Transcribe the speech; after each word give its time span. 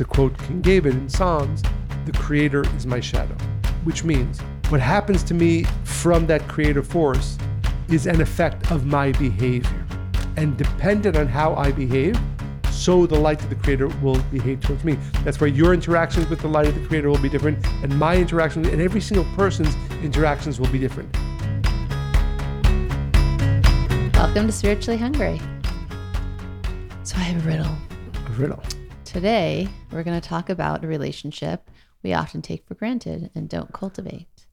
to 0.00 0.06
quote 0.06 0.38
King 0.38 0.62
David 0.62 0.94
in 0.94 1.10
Psalms, 1.10 1.62
the 2.06 2.12
creator 2.12 2.64
is 2.74 2.86
my 2.86 3.00
shadow, 3.00 3.34
which 3.84 4.02
means 4.02 4.40
what 4.70 4.80
happens 4.80 5.22
to 5.24 5.34
me 5.34 5.64
from 5.84 6.26
that 6.26 6.40
creative 6.48 6.86
force 6.86 7.36
is 7.90 8.06
an 8.06 8.22
effect 8.22 8.72
of 8.72 8.86
my 8.86 9.12
behavior. 9.12 9.86
And 10.38 10.56
dependent 10.56 11.18
on 11.18 11.28
how 11.28 11.54
I 11.54 11.70
behave, 11.70 12.18
so 12.70 13.04
the 13.04 13.20
light 13.20 13.42
of 13.42 13.50
the 13.50 13.56
creator 13.56 13.88
will 14.00 14.18
behave 14.32 14.62
towards 14.62 14.84
me. 14.84 14.96
That's 15.22 15.38
why 15.38 15.48
your 15.48 15.74
interactions 15.74 16.30
with 16.30 16.40
the 16.40 16.48
light 16.48 16.66
of 16.66 16.74
the 16.74 16.86
creator 16.88 17.10
will 17.10 17.20
be 17.20 17.28
different, 17.28 17.62
and 17.82 17.94
my 17.98 18.16
interactions 18.16 18.68
and 18.68 18.80
every 18.80 19.02
single 19.02 19.26
person's 19.36 19.74
interactions 20.02 20.58
will 20.58 20.68
be 20.68 20.78
different. 20.78 21.14
Welcome 24.14 24.46
to 24.46 24.52
Spiritually 24.52 24.96
Hungry. 24.96 25.38
So 27.02 27.18
I 27.18 27.20
have 27.20 27.44
a 27.44 27.46
riddle. 27.46 27.76
A 28.14 28.30
riddle. 28.38 28.62
Today, 29.10 29.66
we're 29.90 30.04
going 30.04 30.20
to 30.20 30.28
talk 30.28 30.50
about 30.50 30.84
a 30.84 30.86
relationship 30.86 31.68
we 32.00 32.12
often 32.12 32.42
take 32.42 32.64
for 32.64 32.76
granted 32.76 33.28
and 33.34 33.48
don't 33.48 33.72
cultivate. 33.72 34.46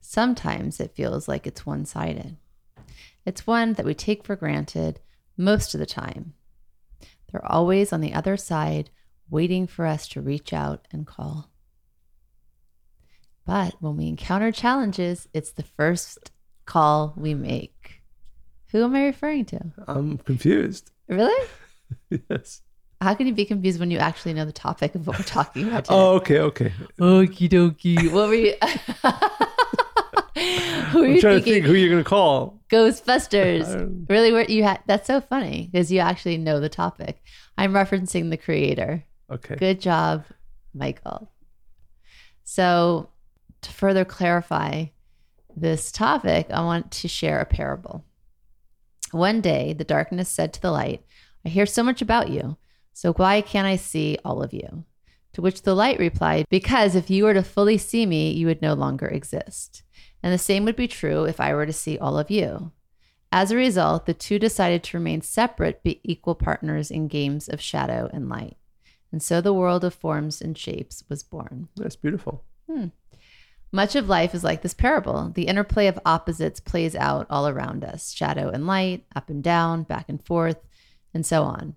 Sometimes 0.00 0.80
it 0.80 0.96
feels 0.96 1.28
like 1.28 1.46
it's 1.46 1.64
one 1.64 1.84
sided. 1.84 2.36
It's 3.24 3.46
one 3.46 3.74
that 3.74 3.86
we 3.86 3.94
take 3.94 4.24
for 4.24 4.34
granted 4.34 4.98
most 5.36 5.74
of 5.74 5.78
the 5.78 5.86
time. 5.86 6.34
They're 7.30 7.46
always 7.46 7.92
on 7.92 8.00
the 8.00 8.14
other 8.14 8.36
side, 8.36 8.90
waiting 9.30 9.68
for 9.68 9.86
us 9.86 10.08
to 10.08 10.20
reach 10.20 10.52
out 10.52 10.88
and 10.90 11.06
call. 11.06 11.52
But 13.46 13.76
when 13.78 13.96
we 13.96 14.08
encounter 14.08 14.50
challenges, 14.50 15.28
it's 15.32 15.52
the 15.52 15.62
first 15.62 16.32
call 16.66 17.14
we 17.16 17.32
make. 17.32 18.02
Who 18.72 18.82
am 18.82 18.96
I 18.96 19.04
referring 19.04 19.44
to? 19.44 19.60
I'm 19.86 20.18
confused. 20.18 20.90
Really? 21.06 21.48
yes. 22.28 22.60
How 23.00 23.14
can 23.14 23.26
you 23.26 23.34
be 23.34 23.44
confused 23.44 23.80
when 23.80 23.90
you 23.90 23.98
actually 23.98 24.34
know 24.34 24.44
the 24.44 24.52
topic 24.52 24.94
of 24.94 25.06
what 25.06 25.18
we're 25.18 25.24
talking 25.24 25.68
about 25.68 25.84
today? 25.84 25.94
Oh, 25.94 26.14
okay, 26.16 26.40
okay. 26.40 26.72
Okie 26.98 27.48
dokie. 27.48 28.10
What 28.10 28.28
were 28.28 28.34
you? 28.34 28.54
who 30.90 31.00
were 31.00 31.06
I'm 31.06 31.14
you 31.14 31.20
trying 31.20 31.38
to 31.38 31.44
think 31.44 31.64
who 31.64 31.74
you're 31.74 31.90
gonna 31.90 32.04
call. 32.04 32.60
Ghostbusters. 32.70 34.08
Really? 34.08 34.32
Where 34.32 34.44
you 34.44 34.64
had? 34.64 34.80
That's 34.86 35.06
so 35.06 35.20
funny 35.20 35.68
because 35.70 35.92
you 35.92 36.00
actually 36.00 36.38
know 36.38 36.60
the 36.60 36.68
topic. 36.68 37.22
I'm 37.58 37.72
referencing 37.72 38.30
the 38.30 38.36
creator. 38.36 39.04
Okay. 39.30 39.56
Good 39.56 39.80
job, 39.80 40.24
Michael. 40.72 41.30
So, 42.44 43.10
to 43.62 43.70
further 43.70 44.04
clarify 44.04 44.86
this 45.56 45.92
topic, 45.92 46.48
I 46.50 46.62
want 46.62 46.90
to 46.92 47.08
share 47.08 47.40
a 47.40 47.46
parable. 47.46 48.04
One 49.12 49.40
day, 49.40 49.72
the 49.72 49.84
darkness 49.84 50.28
said 50.28 50.52
to 50.54 50.60
the 50.60 50.70
light, 50.70 51.04
I 51.46 51.48
hear 51.48 51.66
so 51.66 51.82
much 51.82 52.02
about 52.02 52.30
you, 52.30 52.56
so 52.94 53.12
why 53.12 53.40
can't 53.40 53.66
I 53.66 53.76
see 53.76 54.16
all 54.24 54.42
of 54.42 54.54
you? 54.54 54.84
To 55.34 55.42
which 55.42 55.62
the 55.62 55.74
light 55.74 55.98
replied, 55.98 56.46
Because 56.48 56.94
if 56.94 57.10
you 57.10 57.24
were 57.24 57.34
to 57.34 57.42
fully 57.42 57.76
see 57.76 58.06
me, 58.06 58.30
you 58.30 58.46
would 58.46 58.62
no 58.62 58.72
longer 58.72 59.06
exist. 59.06 59.82
And 60.22 60.32
the 60.32 60.38
same 60.38 60.64
would 60.64 60.76
be 60.76 60.88
true 60.88 61.24
if 61.24 61.40
I 61.40 61.52
were 61.54 61.66
to 61.66 61.72
see 61.72 61.98
all 61.98 62.18
of 62.18 62.30
you. 62.30 62.70
As 63.32 63.50
a 63.50 63.56
result, 63.56 64.06
the 64.06 64.14
two 64.14 64.38
decided 64.38 64.84
to 64.84 64.96
remain 64.96 65.20
separate 65.20 65.80
but 65.82 65.98
equal 66.04 66.36
partners 66.36 66.88
in 66.88 67.08
games 67.08 67.48
of 67.48 67.60
shadow 67.60 68.08
and 68.12 68.28
light. 68.28 68.56
And 69.10 69.20
so 69.20 69.40
the 69.40 69.52
world 69.52 69.84
of 69.84 69.92
forms 69.92 70.40
and 70.40 70.56
shapes 70.56 71.02
was 71.08 71.24
born. 71.24 71.68
That's 71.76 71.96
beautiful. 71.96 72.44
Hmm. 72.70 72.86
Much 73.72 73.96
of 73.96 74.08
life 74.08 74.36
is 74.36 74.44
like 74.44 74.62
this 74.62 74.72
parable. 74.72 75.32
The 75.34 75.48
interplay 75.48 75.88
of 75.88 75.98
opposites 76.06 76.60
plays 76.60 76.94
out 76.94 77.26
all 77.28 77.48
around 77.48 77.84
us 77.84 78.12
shadow 78.12 78.50
and 78.50 78.68
light, 78.68 79.04
up 79.16 79.28
and 79.28 79.42
down, 79.42 79.82
back 79.82 80.08
and 80.08 80.24
forth, 80.24 80.58
and 81.12 81.26
so 81.26 81.42
on. 81.42 81.74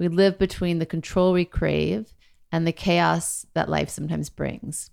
We 0.00 0.08
live 0.08 0.38
between 0.38 0.78
the 0.78 0.86
control 0.86 1.34
we 1.34 1.44
crave 1.44 2.14
and 2.50 2.66
the 2.66 2.72
chaos 2.72 3.44
that 3.52 3.68
life 3.68 3.90
sometimes 3.90 4.30
brings, 4.30 4.90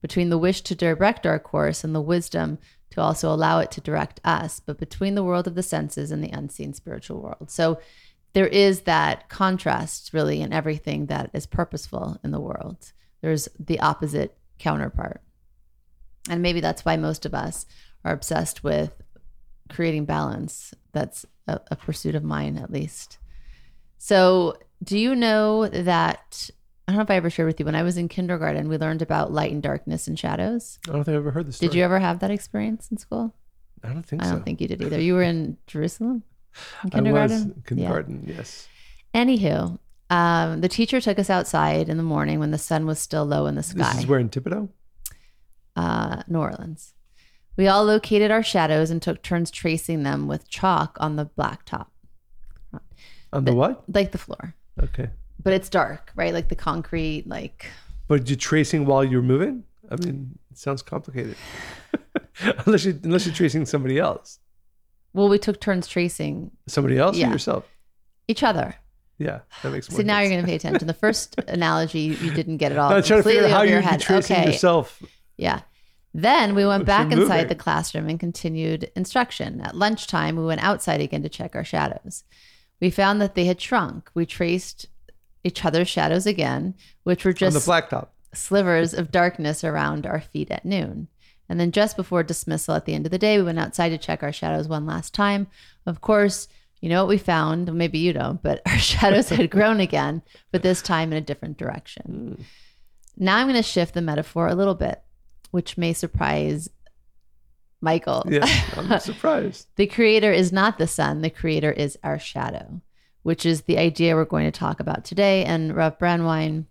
between 0.00 0.30
the 0.30 0.38
wish 0.38 0.62
to 0.62 0.74
direct 0.74 1.26
our 1.26 1.38
course 1.38 1.84
and 1.84 1.94
the 1.94 2.00
wisdom 2.00 2.58
to 2.90 3.02
also 3.02 3.32
allow 3.32 3.58
it 3.58 3.70
to 3.72 3.82
direct 3.82 4.20
us, 4.24 4.58
but 4.58 4.78
between 4.78 5.14
the 5.14 5.22
world 5.22 5.46
of 5.46 5.54
the 5.54 5.62
senses 5.62 6.10
and 6.10 6.24
the 6.24 6.30
unseen 6.30 6.72
spiritual 6.72 7.20
world. 7.20 7.50
So 7.50 7.78
there 8.32 8.46
is 8.46 8.80
that 8.80 9.28
contrast 9.28 10.14
really 10.14 10.40
in 10.40 10.50
everything 10.50 11.06
that 11.06 11.28
is 11.34 11.44
purposeful 11.44 12.18
in 12.24 12.30
the 12.30 12.40
world. 12.40 12.92
There's 13.20 13.50
the 13.60 13.80
opposite 13.80 14.34
counterpart. 14.58 15.20
And 16.30 16.40
maybe 16.40 16.60
that's 16.60 16.86
why 16.86 16.96
most 16.96 17.26
of 17.26 17.34
us 17.34 17.66
are 18.02 18.14
obsessed 18.14 18.64
with 18.64 19.02
creating 19.68 20.06
balance. 20.06 20.72
That's 20.92 21.26
a, 21.46 21.60
a 21.70 21.76
pursuit 21.76 22.14
of 22.14 22.24
mine, 22.24 22.56
at 22.56 22.72
least. 22.72 23.18
So, 23.98 24.56
do 24.82 24.98
you 24.98 25.14
know 25.14 25.68
that? 25.68 26.50
I 26.86 26.92
don't 26.92 26.96
know 26.98 27.02
if 27.02 27.10
I 27.10 27.16
ever 27.16 27.28
shared 27.30 27.46
with 27.48 27.60
you. 27.60 27.66
When 27.66 27.74
I 27.74 27.82
was 27.82 27.98
in 27.98 28.08
kindergarten, 28.08 28.68
we 28.68 28.78
learned 28.78 29.02
about 29.02 29.30
light 29.32 29.52
and 29.52 29.62
darkness 29.62 30.06
and 30.08 30.18
shadows. 30.18 30.78
I 30.88 30.92
don't 30.92 31.04
think 31.04 31.14
I've 31.16 31.20
ever 31.22 31.32
heard 31.32 31.46
this. 31.46 31.58
Did 31.58 31.74
you 31.74 31.82
ever 31.84 31.98
have 31.98 32.20
that 32.20 32.30
experience 32.30 32.90
in 32.90 32.96
school? 32.96 33.34
I 33.84 33.88
don't 33.88 34.02
think 34.04 34.22
I 34.22 34.30
don't 34.30 34.44
think 34.44 34.60
you 34.60 34.68
did 34.68 34.80
either. 34.82 34.98
You 35.00 35.14
were 35.14 35.22
in 35.22 35.56
Jerusalem 35.66 36.22
in 36.92 37.06
I 37.06 37.12
was 37.12 37.30
kindergarten. 37.30 37.52
in 37.56 37.62
kindergarten. 37.66 38.24
Yes. 38.26 38.66
Anywho, 39.14 39.78
um, 40.10 40.60
the 40.62 40.68
teacher 40.68 41.00
took 41.00 41.18
us 41.18 41.28
outside 41.30 41.88
in 41.88 41.96
the 41.96 42.02
morning 42.02 42.38
when 42.40 42.50
the 42.50 42.58
sun 42.58 42.86
was 42.86 42.98
still 42.98 43.24
low 43.26 43.46
in 43.46 43.54
the 43.54 43.62
sky. 43.62 43.90
This 43.92 43.98
is 44.00 44.06
where 44.06 44.18
in 44.18 44.28
Thibodeau. 44.30 44.68
uh, 45.76 46.22
New 46.26 46.38
Orleans. 46.38 46.94
We 47.56 47.68
all 47.68 47.84
located 47.84 48.30
our 48.30 48.42
shadows 48.42 48.90
and 48.90 49.02
took 49.02 49.22
turns 49.22 49.50
tracing 49.50 50.04
them 50.04 50.26
with 50.28 50.48
chalk 50.48 50.96
on 51.00 51.16
the 51.16 51.26
blacktop, 51.26 51.86
On 53.32 53.44
the 53.44 53.54
what? 53.54 53.84
like 53.92 54.12
the 54.12 54.18
floor. 54.18 54.54
Okay. 54.82 55.10
But 55.42 55.52
it's 55.52 55.68
dark, 55.68 56.12
right? 56.16 56.32
Like 56.32 56.48
the 56.48 56.56
concrete, 56.56 57.24
like 57.26 57.66
But 58.06 58.28
you're 58.28 58.36
tracing 58.36 58.86
while 58.86 59.04
you're 59.04 59.22
moving. 59.22 59.64
I 59.90 59.96
mean, 59.96 60.38
it 60.50 60.58
sounds 60.58 60.82
complicated. 60.82 61.36
unless 62.66 62.84
you 62.84 62.98
unless 63.02 63.26
you're 63.26 63.34
tracing 63.34 63.66
somebody 63.66 63.98
else, 63.98 64.38
well, 65.12 65.28
we 65.28 65.38
took 65.38 65.60
turns 65.60 65.86
tracing 65.86 66.50
somebody 66.66 66.98
else 66.98 67.16
Yeah. 67.16 67.28
or 67.28 67.32
yourself. 67.32 67.64
each 68.28 68.42
other. 68.42 68.74
Yeah, 69.18 69.40
that 69.62 69.72
makes 69.72 69.90
more. 69.90 69.98
So 69.98 70.04
now 70.04 70.20
you're 70.20 70.30
going 70.30 70.42
to 70.42 70.46
pay 70.46 70.54
attention. 70.62 70.86
The 70.86 70.94
first 70.94 71.36
analogy 71.48 72.00
you, 72.00 72.14
you 72.14 72.30
didn't 72.32 72.58
get 72.58 72.70
at 72.70 72.78
all. 72.78 72.92
I'm 72.92 73.02
trying 73.02 73.20
to 73.20 73.28
figure 73.28 73.44
out 73.44 73.50
how 73.50 73.62
your 73.62 73.72
you're, 73.72 73.80
you're 73.80 73.90
head. 73.90 74.00
tracing 74.00 74.36
okay. 74.36 74.46
yourself. 74.52 75.02
Yeah. 75.36 75.62
Then 76.14 76.54
we 76.54 76.64
went 76.66 76.84
back 76.84 77.10
inside 77.12 77.28
moving. 77.34 77.48
the 77.48 77.54
classroom 77.56 78.08
and 78.08 78.18
continued 78.20 78.90
instruction. 78.96 79.60
At 79.60 79.76
lunchtime, 79.76 80.36
we 80.36 80.44
went 80.44 80.62
outside 80.62 81.00
again 81.00 81.22
to 81.22 81.28
check 81.28 81.54
our 81.56 81.64
shadows. 81.64 82.24
We 82.80 82.90
found 82.90 83.20
that 83.20 83.34
they 83.34 83.46
had 83.46 83.60
shrunk. 83.60 84.10
We 84.14 84.26
traced 84.26 84.86
each 85.44 85.64
other's 85.64 85.88
shadows 85.88 86.26
again, 86.26 86.74
which 87.04 87.24
were 87.24 87.30
on 87.30 87.36
just 87.36 87.66
the 87.66 87.72
blacktop. 87.72 88.08
slivers 88.34 88.94
of 88.94 89.10
darkness 89.10 89.64
around 89.64 90.06
our 90.06 90.20
feet 90.20 90.50
at 90.50 90.64
noon. 90.64 91.08
And 91.48 91.58
then 91.58 91.72
just 91.72 91.96
before 91.96 92.22
dismissal 92.22 92.74
at 92.74 92.84
the 92.84 92.94
end 92.94 93.06
of 93.06 93.12
the 93.12 93.18
day, 93.18 93.38
we 93.38 93.44
went 93.44 93.58
outside 93.58 93.88
to 93.90 93.98
check 93.98 94.22
our 94.22 94.32
shadows 94.32 94.68
one 94.68 94.86
last 94.86 95.14
time. 95.14 95.46
Of 95.86 96.00
course, 96.00 96.46
you 96.80 96.88
know 96.88 97.02
what 97.02 97.08
we 97.08 97.18
found? 97.18 97.72
Maybe 97.72 97.98
you 97.98 98.12
don't, 98.12 98.42
but 98.42 98.60
our 98.66 98.78
shadows 98.78 99.30
had 99.30 99.50
grown 99.50 99.80
again, 99.80 100.22
but 100.52 100.62
this 100.62 100.82
time 100.82 101.10
in 101.10 101.18
a 101.18 101.22
different 101.22 101.56
direction. 101.56 102.44
Now 103.16 103.38
I'm 103.38 103.46
going 103.46 103.56
to 103.56 103.62
shift 103.62 103.94
the 103.94 104.02
metaphor 104.02 104.46
a 104.46 104.54
little 104.54 104.74
bit, 104.74 105.02
which 105.50 105.78
may 105.78 105.92
surprise 105.92 106.68
Michael. 107.80 108.24
Yeah, 108.28 108.46
I'm 108.76 108.98
surprised. 109.00 109.68
The 109.76 109.86
creator 109.86 110.32
is 110.32 110.52
not 110.52 110.78
the 110.78 110.86
sun, 110.86 111.22
the 111.22 111.30
creator 111.30 111.72
is 111.72 111.98
our 112.02 112.18
shadow, 112.18 112.80
which 113.22 113.46
is 113.46 113.62
the 113.62 113.78
idea 113.78 114.14
we're 114.14 114.24
going 114.24 114.50
to 114.50 114.58
talk 114.58 114.80
about 114.80 115.04
today. 115.04 115.44
And 115.44 115.74
Rav 115.74 115.98
Brandwein, 115.98 116.66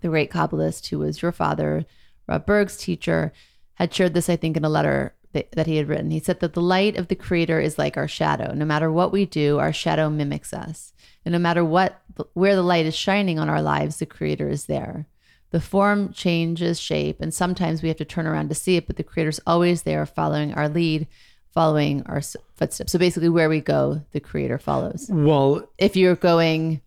the 0.00 0.08
great 0.08 0.30
Kabbalist 0.30 0.88
who 0.88 1.00
was 1.00 1.22
your 1.22 1.32
father, 1.32 1.84
Rav 2.26 2.46
Berg's 2.46 2.76
teacher, 2.76 3.32
had 3.74 3.92
shared 3.94 4.14
this, 4.14 4.28
I 4.28 4.36
think, 4.36 4.56
in 4.56 4.64
a 4.64 4.68
letter 4.68 5.14
that, 5.32 5.52
that 5.52 5.66
he 5.66 5.76
had 5.76 5.88
written. 5.88 6.10
He 6.10 6.20
said 6.20 6.40
that 6.40 6.54
the 6.54 6.62
light 6.62 6.96
of 6.96 7.08
the 7.08 7.14
creator 7.14 7.60
is 7.60 7.78
like 7.78 7.96
our 7.96 8.08
shadow. 8.08 8.52
No 8.52 8.64
matter 8.64 8.90
what 8.90 9.12
we 9.12 9.26
do, 9.26 9.58
our 9.58 9.72
shadow 9.72 10.10
mimics 10.10 10.52
us. 10.52 10.92
And 11.24 11.32
no 11.32 11.38
matter 11.38 11.64
what 11.64 12.00
where 12.34 12.56
the 12.56 12.62
light 12.62 12.86
is 12.86 12.96
shining 12.96 13.38
on 13.38 13.48
our 13.48 13.62
lives, 13.62 13.98
the 13.98 14.06
creator 14.06 14.48
is 14.48 14.66
there. 14.66 15.06
The 15.50 15.60
form 15.60 16.12
changes 16.12 16.80
shape, 16.80 17.20
and 17.20 17.34
sometimes 17.34 17.82
we 17.82 17.88
have 17.88 17.98
to 17.98 18.04
turn 18.04 18.26
around 18.26 18.48
to 18.50 18.54
see 18.54 18.76
it, 18.76 18.86
but 18.86 18.96
the 18.96 19.02
creator's 19.02 19.40
always 19.46 19.82
there 19.82 20.06
following 20.06 20.54
our 20.54 20.68
lead, 20.68 21.08
following 21.52 22.02
our 22.06 22.20
footsteps. 22.54 22.92
So 22.92 22.98
basically, 22.98 23.28
where 23.28 23.48
we 23.48 23.60
go, 23.60 24.02
the 24.12 24.20
creator 24.20 24.58
follows. 24.58 25.08
Well, 25.10 25.68
If 25.78 25.96
you're 25.96 26.14
going, 26.14 26.82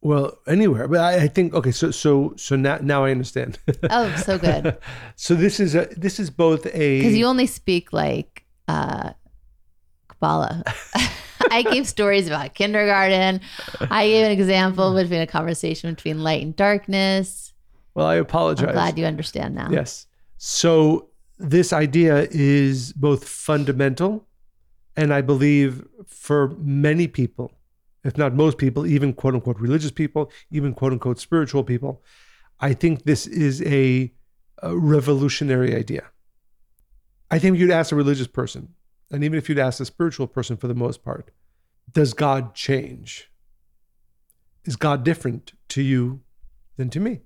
well, 0.00 0.38
anywhere. 0.46 0.86
But 0.86 1.00
I, 1.00 1.24
I 1.24 1.28
think 1.28 1.54
okay. 1.54 1.72
So 1.72 1.90
so 1.90 2.34
so 2.36 2.56
now 2.56 2.78
now 2.80 3.04
I 3.04 3.10
understand. 3.10 3.58
oh, 3.90 4.14
so 4.16 4.38
good. 4.38 4.76
so 5.16 5.34
this 5.34 5.58
is 5.58 5.74
a 5.74 5.86
this 5.96 6.20
is 6.20 6.30
both 6.30 6.66
a 6.66 6.98
Because 6.98 7.16
you 7.16 7.26
only 7.26 7.46
speak 7.46 7.92
like 7.92 8.44
uh, 8.68 9.12
Kabbalah. 10.08 10.62
I 11.50 11.62
gave 11.62 11.88
stories 11.88 12.26
about 12.26 12.54
kindergarten. 12.54 13.40
I 13.90 14.06
gave 14.06 14.26
an 14.26 14.32
example 14.32 14.94
between 14.94 15.20
a 15.20 15.26
conversation 15.26 15.94
between 15.94 16.22
light 16.22 16.42
and 16.42 16.54
darkness. 16.54 17.52
Well. 17.98 18.06
I 18.06 18.16
apologize. 18.16 18.68
I'm 18.68 18.74
glad 18.74 18.98
you 18.98 19.04
understand 19.04 19.54
now. 19.54 19.68
Yes. 19.70 20.06
So 20.38 21.08
this 21.38 21.72
idea 21.72 22.26
is 22.30 22.92
both 22.92 23.28
fundamental 23.28 24.26
and 24.96 25.12
I 25.14 25.20
believe 25.20 25.86
for 26.06 26.56
many 26.58 27.06
people 27.06 27.52
if 28.04 28.16
not 28.16 28.34
most 28.34 28.58
people, 28.58 28.86
even 28.86 29.12
quote 29.12 29.34
unquote 29.34 29.58
religious 29.60 29.90
people, 29.90 30.30
even 30.50 30.74
quote 30.74 30.92
unquote 30.92 31.18
spiritual 31.18 31.64
people. 31.64 32.02
I 32.60 32.72
think 32.72 33.04
this 33.04 33.26
is 33.26 33.62
a, 33.62 34.12
a 34.62 34.76
revolutionary 34.76 35.74
idea. 35.74 36.04
I 37.30 37.38
think 37.38 37.58
you'd 37.58 37.70
ask 37.70 37.92
a 37.92 37.96
religious 37.96 38.26
person, 38.26 38.74
and 39.10 39.22
even 39.22 39.36
if 39.38 39.48
you'd 39.48 39.58
ask 39.58 39.80
a 39.80 39.84
spiritual 39.84 40.26
person 40.26 40.56
for 40.56 40.66
the 40.66 40.74
most 40.74 41.04
part, 41.04 41.30
does 41.92 42.14
God 42.14 42.54
change? 42.54 43.30
Is 44.64 44.76
God 44.76 45.04
different 45.04 45.52
to 45.68 45.82
you 45.82 46.20
than 46.76 46.90
to 46.90 47.00
me? 47.00 47.20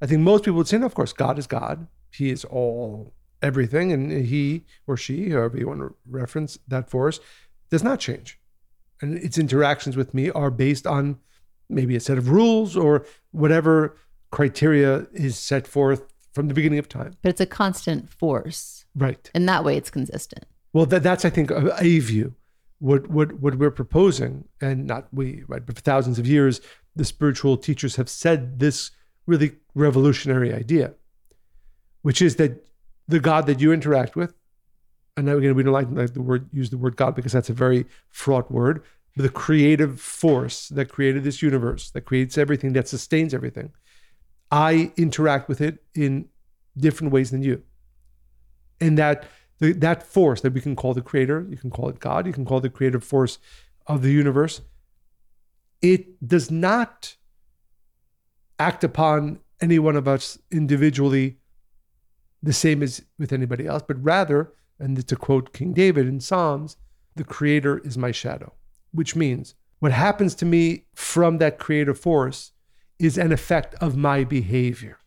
I 0.00 0.06
think 0.06 0.20
most 0.20 0.44
people 0.44 0.58
would 0.58 0.68
say, 0.68 0.78
no, 0.78 0.86
of 0.86 0.94
course, 0.94 1.12
God 1.12 1.38
is 1.38 1.46
God. 1.46 1.86
He 2.10 2.30
is 2.30 2.44
all 2.44 3.12
everything, 3.42 3.92
and 3.92 4.10
he 4.26 4.64
or 4.86 4.96
she, 4.96 5.30
however 5.30 5.58
you 5.58 5.68
want 5.68 5.80
to 5.80 5.94
reference 6.08 6.58
that 6.68 6.90
for 6.90 7.08
us, 7.08 7.20
does 7.70 7.82
not 7.82 8.00
change. 8.00 8.38
And 9.00 9.16
its 9.18 9.38
interactions 9.38 9.96
with 9.96 10.12
me 10.12 10.30
are 10.30 10.50
based 10.50 10.86
on 10.86 11.18
maybe 11.68 11.96
a 11.96 12.00
set 12.00 12.18
of 12.18 12.30
rules 12.30 12.76
or 12.76 13.06
whatever 13.30 13.96
criteria 14.30 15.06
is 15.12 15.38
set 15.38 15.66
forth 15.66 16.06
from 16.32 16.48
the 16.48 16.54
beginning 16.54 16.78
of 16.78 16.88
time. 16.88 17.16
But 17.22 17.30
it's 17.30 17.40
a 17.40 17.46
constant 17.46 18.10
force. 18.10 18.84
Right. 18.94 19.30
And 19.34 19.48
that 19.48 19.64
way 19.64 19.76
it's 19.76 19.90
consistent. 19.90 20.44
Well, 20.72 20.86
that, 20.86 21.02
that's, 21.02 21.24
I 21.24 21.30
think, 21.30 21.50
a, 21.50 21.74
a 21.80 21.98
view. 22.00 22.34
What, 22.78 23.08
what, 23.08 23.34
what 23.34 23.56
we're 23.56 23.70
proposing, 23.70 24.44
and 24.60 24.86
not 24.86 25.08
we, 25.12 25.44
right, 25.48 25.64
but 25.64 25.76
for 25.76 25.82
thousands 25.82 26.18
of 26.18 26.26
years, 26.26 26.60
the 26.96 27.04
spiritual 27.04 27.56
teachers 27.56 27.96
have 27.96 28.08
said 28.08 28.58
this 28.58 28.90
really 29.26 29.52
revolutionary 29.74 30.52
idea, 30.52 30.94
which 32.02 32.22
is 32.22 32.36
that 32.36 32.66
the 33.08 33.20
God 33.20 33.46
that 33.46 33.60
you 33.60 33.72
interact 33.72 34.16
with, 34.16 34.34
and 35.16 35.28
again, 35.28 35.54
we 35.54 35.62
don't 35.62 35.72
like, 35.72 35.88
like 35.90 36.14
the 36.14 36.22
word 36.22 36.48
use 36.52 36.70
the 36.70 36.78
word 36.78 36.96
God 36.96 37.14
because 37.14 37.32
that's 37.32 37.50
a 37.50 37.54
very 37.54 37.86
fraught 38.08 38.50
word, 38.50 38.82
but 39.16 39.22
the 39.22 39.28
creative 39.28 40.00
force 40.00 40.68
that 40.68 40.88
created 40.88 41.24
this 41.24 41.42
universe, 41.42 41.90
that 41.90 42.02
creates 42.02 42.38
everything, 42.38 42.72
that 42.72 42.88
sustains 42.88 43.34
everything. 43.34 43.72
I 44.50 44.92
interact 44.96 45.48
with 45.48 45.60
it 45.60 45.82
in 45.94 46.28
different 46.76 47.12
ways 47.12 47.30
than 47.30 47.42
you. 47.42 47.62
And 48.80 48.96
that 48.98 49.24
that 49.60 50.02
force 50.02 50.40
that 50.40 50.54
we 50.54 50.60
can 50.62 50.74
call 50.74 50.94
the 50.94 51.02
creator, 51.02 51.46
you 51.50 51.58
can 51.58 51.70
call 51.70 51.90
it 51.90 52.00
God, 52.00 52.26
you 52.26 52.32
can 52.32 52.46
call 52.46 52.60
the 52.60 52.70
creative 52.70 53.04
force 53.04 53.38
of 53.86 54.00
the 54.00 54.10
universe, 54.10 54.62
it 55.82 56.26
does 56.26 56.50
not 56.50 57.16
act 58.60 58.84
upon 58.84 59.40
any 59.60 59.78
one 59.78 59.96
of 59.96 60.06
us 60.06 60.38
individually 60.50 61.38
the 62.42 62.52
same 62.52 62.82
as 62.82 63.02
with 63.18 63.32
anybody 63.32 63.66
else, 63.66 63.82
but 63.86 64.02
rather, 64.02 64.52
and 64.78 65.06
to 65.06 65.16
quote 65.16 65.52
King 65.52 65.72
David 65.72 66.06
in 66.06 66.20
Psalms, 66.20 66.76
the 67.16 67.24
creator 67.24 67.78
is 67.78 67.98
my 67.98 68.12
shadow, 68.12 68.52
which 68.92 69.16
means 69.16 69.54
what 69.78 69.92
happens 69.92 70.34
to 70.36 70.46
me 70.46 70.84
from 70.94 71.38
that 71.38 71.58
creative 71.58 71.98
force 71.98 72.52
is 72.98 73.18
an 73.18 73.32
effect 73.32 73.74
of 73.76 73.96
my 73.96 74.24
behavior. 74.24 74.98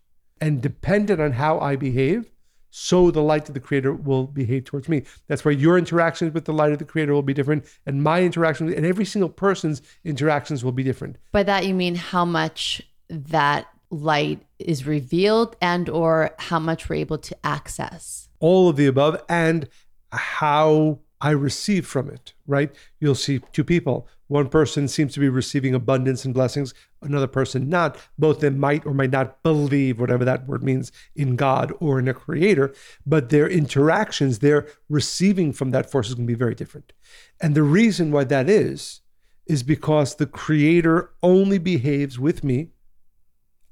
And 0.42 0.62
dependent 0.62 1.22
on 1.22 1.34
how 1.34 1.60
I 1.60 1.76
behave, 1.76 2.32
so 2.70 3.12
the 3.12 3.22
light 3.22 3.48
of 3.48 3.54
the 3.54 3.60
creator 3.60 3.94
will 3.94 4.26
behave 4.26 4.66
towards 4.66 4.90
me. 4.90 5.04
That's 5.28 5.46
why 5.46 5.52
your 5.52 5.78
interactions 5.78 6.34
with 6.34 6.46
the 6.46 6.54
light 6.54 6.74
of 6.74 6.80
the 6.80 6.86
creator 6.86 7.14
will 7.14 7.22
be 7.22 7.34
different, 7.34 7.66
and 7.86 8.02
my 8.02 8.24
interactions 8.24 8.74
and 8.74 8.86
every 8.86 9.06
single 9.06 9.30
person's 9.30 9.84
interactions 10.04 10.64
will 10.64 10.72
be 10.72 10.84
different. 10.84 11.18
By 11.32 11.44
that 11.44 11.68
you 11.68 11.76
mean 11.76 11.96
how 11.96 12.26
much 12.26 12.82
that 13.14 13.68
light 13.90 14.42
is 14.60 14.86
revealed 14.86 15.56
and 15.62 15.88
or 15.88 16.32
how 16.40 16.60
much 16.60 16.90
we're 16.90 16.96
able 16.96 17.20
to 17.20 17.38
access. 17.44 18.28
All 18.40 18.70
of 18.70 18.76
the 18.76 18.88
above 18.88 19.24
and 19.30 19.70
how 20.12 21.00
i 21.22 21.30
receive 21.30 21.88
from 21.88 22.10
it 22.10 22.34
right? 22.48 22.74
You'll 23.00 23.16
see 23.16 23.42
two 23.52 23.64
people. 23.64 24.08
One 24.28 24.50
person 24.50 24.88
seems 24.88 25.14
to 25.14 25.20
be 25.20 25.30
receiving 25.30 25.74
abundance 25.74 26.26
and 26.26 26.34
blessings. 26.34 26.74
Another 27.02 27.28
person 27.28 27.70
not. 27.70 27.98
Both 28.18 28.40
them 28.40 28.60
might 28.60 28.86
or 28.86 28.94
might 28.94 29.12
not 29.12 29.44
believe 29.44 30.00
whatever 30.00 30.26
that 30.26 30.48
word 30.48 30.64
means 30.64 30.92
in 31.16 31.36
god 31.36 31.74
or 31.80 32.00
in 32.00 32.08
a 32.08 32.14
creator 32.14 32.74
but 33.06 33.30
their 33.30 33.48
interactions 33.48 34.40
their 34.40 34.68
receiving 34.90 35.54
from 35.54 35.72
that 35.72 35.90
force 35.90 36.08
is 36.08 36.16
going 36.16 36.28
to 36.28 36.34
be 36.34 36.38
very 36.38 36.56
different. 36.56 36.94
And 37.42 37.56
the 37.56 37.64
reason 37.64 38.12
why 38.12 38.24
that 38.26 38.50
is 38.50 39.02
is 39.46 39.62
because 39.62 40.16
the 40.16 40.26
creator 40.26 41.12
only 41.22 41.58
behaves 41.58 42.18
with 42.18 42.44
me 42.44 42.70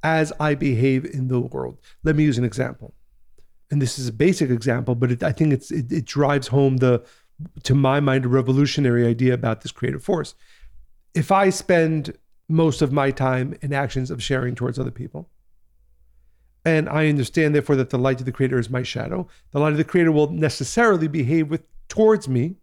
as 0.04 0.34
I 0.40 0.56
behave 0.56 1.06
in 1.06 1.28
the 1.28 1.40
world. 1.40 1.78
Let 2.04 2.16
me 2.16 2.24
use 2.24 2.38
an 2.38 2.44
example. 2.44 2.94
And 3.70 3.82
this 3.82 3.98
is 3.98 4.08
a 4.08 4.14
basic 4.14 4.50
example, 4.50 4.96
but 4.96 5.12
it, 5.12 5.24
I 5.24 5.32
think 5.32 5.54
it, 5.54 5.72
it 5.72 6.06
drives 6.06 6.48
home 6.48 6.78
the, 6.78 7.04
to 7.64 7.76
my 7.76 8.00
mind, 8.00 8.26
a 8.26 8.30
revolutionary 8.30 9.06
idea 9.06 9.34
about 9.34 9.62
this 9.62 9.72
creative 9.72 10.04
force. 10.04 10.36
If 11.14 11.32
I 11.32 11.50
spend 11.50 12.18
most 12.50 12.82
of 12.82 12.92
my 12.92 13.12
time 13.12 13.56
in 13.62 13.74
actions 13.74 14.12
of 14.12 14.22
sharing 14.22 14.56
towards 14.56 14.78
other 14.78 14.92
people, 14.92 15.30
and 16.66 16.90
I 16.90 17.08
understand 17.08 17.56
therefore 17.56 17.76
that 17.78 17.90
the 17.90 17.98
light 17.98 18.20
of 18.20 18.26
the 18.26 18.32
creator 18.32 18.60
is 18.60 18.70
my 18.70 18.84
shadow, 18.84 19.28
the 19.52 19.60
light 19.60 19.72
of 19.72 19.78
the 19.78 19.84
creator 19.84 20.12
will 20.12 20.30
necessarily 20.30 21.08
behave 21.08 21.50
with 21.50 21.64
towards 21.88 22.28
me 22.28 22.56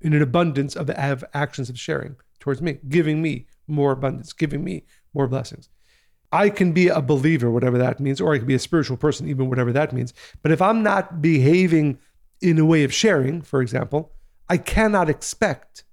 in 0.00 0.12
an 0.12 0.22
abundance 0.22 0.74
of, 0.74 0.90
of 0.90 1.24
actions 1.32 1.70
of 1.70 1.78
sharing 1.78 2.16
towards 2.40 2.60
me, 2.60 2.78
giving 2.88 3.22
me 3.22 3.46
more 3.66 3.92
abundance, 3.92 4.32
giving 4.32 4.64
me 4.64 4.84
more 5.14 5.26
blessings. 5.26 5.68
I 6.34 6.50
can 6.50 6.72
be 6.72 6.88
a 6.88 7.00
believer, 7.00 7.48
whatever 7.48 7.78
that 7.78 8.00
means, 8.00 8.20
or 8.20 8.34
I 8.34 8.38
can 8.38 8.46
be 8.48 8.54
a 8.54 8.58
spiritual 8.58 8.96
person, 8.96 9.28
even 9.28 9.48
whatever 9.48 9.72
that 9.72 9.92
means. 9.92 10.12
But 10.42 10.50
if 10.50 10.60
I'm 10.60 10.82
not 10.82 11.22
behaving 11.22 12.00
in 12.42 12.58
a 12.58 12.64
way 12.64 12.82
of 12.82 12.92
sharing, 12.92 13.40
for 13.40 13.62
example, 13.62 14.10
I 14.48 14.56
cannot 14.56 15.08
expect 15.08 15.84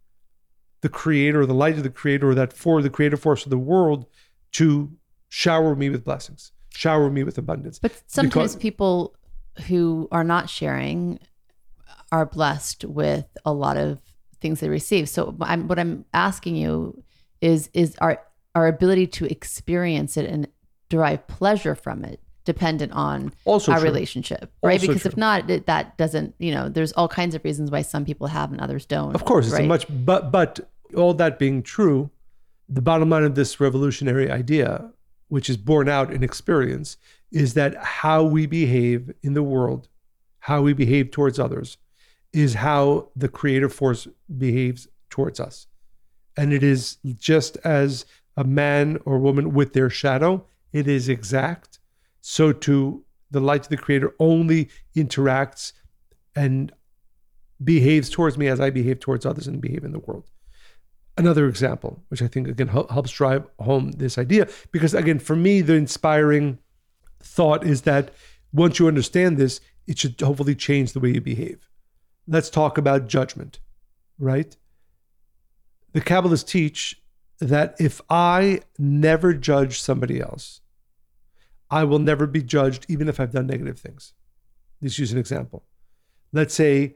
the 0.81 0.89
creator, 0.89 1.45
the 1.45 1.53
light 1.53 1.77
of 1.77 1.83
the 1.83 1.91
creator, 1.91 2.31
or 2.31 2.35
that 2.35 2.53
for 2.53 2.81
the 2.81 2.89
creative 2.89 3.19
force 3.19 3.43
of 3.43 3.51
the 3.51 3.57
world 3.57 4.07
to 4.53 4.91
shower 5.29 5.75
me 5.75 5.91
with 5.91 6.03
blessings, 6.03 6.51
shower 6.73 7.11
me 7.11 7.23
with 7.23 7.37
abundance. 7.37 7.77
But 7.77 8.01
sometimes 8.07 8.33
because, 8.33 8.55
people 8.55 9.15
who 9.67 10.07
are 10.11 10.23
not 10.23 10.49
sharing 10.49 11.19
are 12.11 12.25
blessed 12.25 12.83
with 12.85 13.27
a 13.45 13.53
lot 13.53 13.77
of 13.77 14.01
things 14.41 14.59
they 14.59 14.69
receive. 14.69 15.07
So 15.07 15.37
I'm, 15.39 15.67
what 15.67 15.77
I'm 15.77 16.03
asking 16.15 16.55
you 16.55 17.03
is, 17.41 17.69
is 17.75 17.95
are 17.99 18.23
our 18.55 18.67
ability 18.67 19.07
to 19.07 19.25
experience 19.25 20.17
it 20.17 20.25
and 20.25 20.47
derive 20.89 21.25
pleasure 21.27 21.75
from 21.75 22.03
it 22.03 22.19
dependent 22.43 22.91
on 22.91 23.31
also 23.45 23.71
our 23.71 23.79
true. 23.79 23.87
relationship 23.87 24.51
right 24.63 24.73
also 24.73 24.87
because 24.87 25.03
true. 25.03 25.09
if 25.09 25.17
not 25.17 25.49
it, 25.49 25.65
that 25.67 25.95
doesn't 25.97 26.33
you 26.39 26.51
know 26.53 26.69
there's 26.69 26.91
all 26.93 27.07
kinds 27.07 27.35
of 27.35 27.43
reasons 27.43 27.69
why 27.69 27.81
some 27.81 28.03
people 28.03 28.27
have 28.27 28.51
and 28.51 28.59
others 28.59 28.85
don't 28.85 29.13
of 29.13 29.25
course 29.25 29.45
it's 29.45 29.53
right? 29.53 29.63
a 29.63 29.67
much 29.67 29.85
but 29.89 30.31
but 30.31 30.59
all 30.95 31.13
that 31.13 31.37
being 31.37 31.61
true 31.61 32.09
the 32.67 32.81
bottom 32.81 33.09
line 33.09 33.23
of 33.23 33.35
this 33.35 33.59
revolutionary 33.59 34.29
idea 34.29 34.91
which 35.27 35.49
is 35.49 35.55
borne 35.55 35.87
out 35.87 36.11
in 36.11 36.23
experience 36.23 36.97
is 37.31 37.53
that 37.53 37.75
how 37.77 38.23
we 38.23 38.45
behave 38.45 39.13
in 39.21 39.33
the 39.33 39.43
world 39.43 39.87
how 40.39 40.61
we 40.61 40.73
behave 40.73 41.11
towards 41.11 41.37
others 41.37 41.77
is 42.33 42.55
how 42.55 43.07
the 43.15 43.29
creative 43.29 43.71
force 43.71 44.07
behaves 44.37 44.87
towards 45.11 45.39
us 45.39 45.67
and 46.35 46.53
it 46.53 46.63
is 46.63 46.97
just 47.19 47.57
as 47.57 48.05
a 48.41 48.43
man 48.43 48.97
or 49.05 49.19
woman 49.19 49.53
with 49.53 49.73
their 49.73 49.89
shadow, 49.89 50.43
it 50.73 50.87
is 50.87 51.07
exact. 51.07 51.77
So 52.21 52.51
too, 52.51 53.05
the 53.29 53.39
light 53.39 53.61
of 53.61 53.69
the 53.69 53.77
Creator 53.77 54.15
only 54.19 54.69
interacts 54.95 55.73
and 56.35 56.71
behaves 57.63 58.09
towards 58.09 58.39
me 58.39 58.47
as 58.47 58.59
I 58.59 58.71
behave 58.71 58.99
towards 58.99 59.27
others 59.27 59.45
and 59.45 59.61
behave 59.61 59.83
in 59.83 59.91
the 59.91 59.99
world. 59.99 60.25
Another 61.17 61.47
example, 61.47 62.01
which 62.07 62.23
I 62.23 62.27
think 62.27 62.47
again 62.47 62.69
helps 62.69 63.11
drive 63.11 63.45
home 63.59 63.91
this 63.91 64.17
idea, 64.17 64.47
because 64.71 64.95
again, 64.95 65.19
for 65.19 65.35
me, 65.35 65.61
the 65.61 65.75
inspiring 65.75 66.57
thought 67.21 67.63
is 67.63 67.83
that 67.83 68.11
once 68.51 68.79
you 68.79 68.87
understand 68.87 69.37
this, 69.37 69.61
it 69.85 69.99
should 69.99 70.19
hopefully 70.19 70.55
change 70.55 70.93
the 70.93 70.99
way 70.99 71.11
you 71.11 71.21
behave. 71.21 71.69
Let's 72.27 72.49
talk 72.49 72.79
about 72.79 73.07
judgment, 73.07 73.59
right? 74.17 74.57
The 75.93 76.01
Kabbalists 76.01 76.47
teach 76.47 77.00
that 77.41 77.75
if 77.79 77.99
I 78.09 78.61
never 78.77 79.33
judge 79.33 79.81
somebody 79.81 80.21
else, 80.21 80.61
I 81.69 81.83
will 81.83 81.99
never 81.99 82.27
be 82.27 82.43
judged, 82.43 82.85
even 82.87 83.09
if 83.09 83.19
I've 83.19 83.31
done 83.31 83.47
negative 83.47 83.79
things. 83.79 84.13
Let's 84.81 84.99
use 84.99 85.11
an 85.11 85.17
example. 85.17 85.63
Let's 86.31 86.53
say 86.53 86.93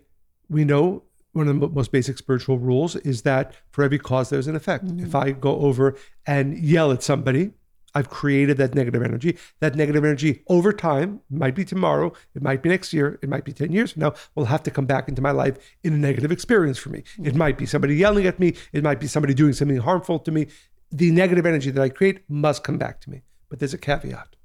we 0.49 0.63
know 0.63 1.03
one 1.33 1.47
of 1.47 1.59
the 1.59 1.67
most 1.67 1.91
basic 1.91 2.17
spiritual 2.17 2.59
rules 2.59 2.95
is 2.97 3.23
that 3.23 3.53
for 3.71 3.83
every 3.83 3.99
cause, 3.99 4.29
there's 4.29 4.47
an 4.47 4.55
effect. 4.55 4.85
Mm-hmm. 4.85 5.05
If 5.05 5.15
I 5.15 5.31
go 5.31 5.59
over 5.59 5.97
and 6.25 6.57
yell 6.57 6.91
at 6.91 7.03
somebody, 7.03 7.51
I've 7.95 8.09
created 8.09 8.57
that 8.57 8.75
negative 8.75 9.01
energy. 9.01 9.37
That 9.61 9.75
negative 9.75 10.03
energy 10.03 10.43
over 10.47 10.73
time, 10.73 11.21
might 11.29 11.55
be 11.55 11.63
tomorrow, 11.63 12.11
it 12.35 12.41
might 12.41 12.61
be 12.61 12.69
next 12.69 12.93
year, 12.93 13.17
it 13.23 13.29
might 13.29 13.45
be 13.45 13.53
10 13.53 13.71
years 13.71 13.93
from 13.93 14.01
now, 14.01 14.13
will 14.35 14.45
have 14.45 14.63
to 14.63 14.71
come 14.71 14.85
back 14.85 15.07
into 15.07 15.21
my 15.21 15.31
life 15.31 15.57
in 15.81 15.93
a 15.93 15.97
negative 15.97 16.31
experience 16.31 16.77
for 16.77 16.89
me. 16.89 17.03
It 17.23 17.33
mm. 17.33 17.37
might 17.37 17.57
be 17.57 17.65
somebody 17.65 17.95
yelling 17.95 18.27
at 18.27 18.39
me, 18.39 18.55
it 18.73 18.83
might 18.83 18.99
be 18.99 19.07
somebody 19.07 19.33
doing 19.33 19.53
something 19.53 19.77
harmful 19.77 20.19
to 20.19 20.31
me. 20.31 20.47
The 20.91 21.09
negative 21.11 21.45
energy 21.45 21.71
that 21.71 21.81
I 21.81 21.89
create 21.89 22.29
must 22.29 22.63
come 22.63 22.77
back 22.77 22.99
to 23.01 23.09
me. 23.09 23.23
But 23.49 23.59
there's 23.59 23.73
a 23.73 23.77
caveat. 23.77 24.35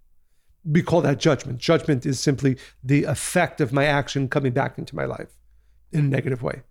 We 0.64 0.83
call 0.83 1.00
that 1.02 1.19
judgment. 1.19 1.59
Judgment 1.59 2.07
is 2.07 2.21
simply 2.21 2.57
the 2.85 3.04
effect 3.04 3.61
of 3.61 3.73
my 3.73 3.85
action 3.85 4.28
coming 4.28 4.52
back 4.52 4.78
into 4.78 4.95
my 4.95 5.07
life 5.07 5.37
in 5.92 6.00
a 6.00 6.09
negative 6.09 6.42
way. 6.42 6.62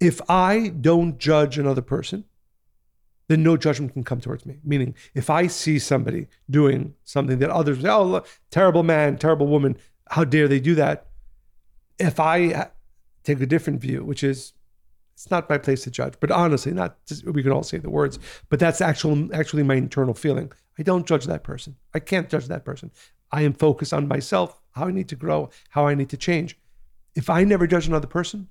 if 0.00 0.20
I 0.28 0.68
don't 0.68 1.18
judge 1.18 1.58
another 1.58 1.82
person, 1.82 2.24
then 3.28 3.42
no 3.42 3.56
judgment 3.56 3.92
can 3.92 4.04
come 4.04 4.20
towards 4.20 4.44
me. 4.44 4.58
Meaning, 4.64 4.94
if 5.14 5.30
I 5.30 5.46
see 5.46 5.78
somebody 5.78 6.28
doing 6.50 6.94
something 7.04 7.38
that 7.38 7.50
others 7.50 7.80
say, 7.80 7.88
oh, 7.88 8.04
look, 8.04 8.28
terrible 8.50 8.82
man, 8.82 9.16
terrible 9.16 9.46
woman, 9.46 9.76
how 10.10 10.24
dare 10.24 10.48
they 10.48 10.60
do 10.60 10.74
that? 10.74 11.06
If 11.98 12.20
I 12.20 12.70
take 13.22 13.40
a 13.40 13.46
different 13.46 13.80
view, 13.80 14.04
which 14.04 14.22
is 14.22 14.52
it's 15.14 15.30
not 15.30 15.48
my 15.48 15.58
place 15.58 15.84
to 15.84 15.90
judge, 15.90 16.14
but 16.18 16.30
honestly, 16.30 16.72
not 16.72 16.98
we 17.24 17.42
can 17.42 17.52
all 17.52 17.62
say 17.62 17.78
the 17.78 17.88
words, 17.88 18.18
but 18.48 18.58
that's 18.58 18.80
actual, 18.80 19.32
actually 19.34 19.62
my 19.62 19.76
internal 19.76 20.12
feeling. 20.12 20.50
I 20.78 20.82
don't 20.82 21.06
judge 21.06 21.24
that 21.26 21.44
person. 21.44 21.76
I 21.94 22.00
can't 22.00 22.28
judge 22.28 22.48
that 22.48 22.64
person. 22.64 22.90
I 23.30 23.42
am 23.42 23.52
focused 23.52 23.94
on 23.94 24.08
myself, 24.08 24.60
how 24.72 24.86
I 24.86 24.90
need 24.90 25.08
to 25.08 25.16
grow, 25.16 25.50
how 25.70 25.86
I 25.86 25.94
need 25.94 26.10
to 26.10 26.16
change. 26.16 26.58
If 27.14 27.30
I 27.30 27.44
never 27.44 27.66
judge 27.68 27.86
another 27.86 28.08
person, 28.08 28.48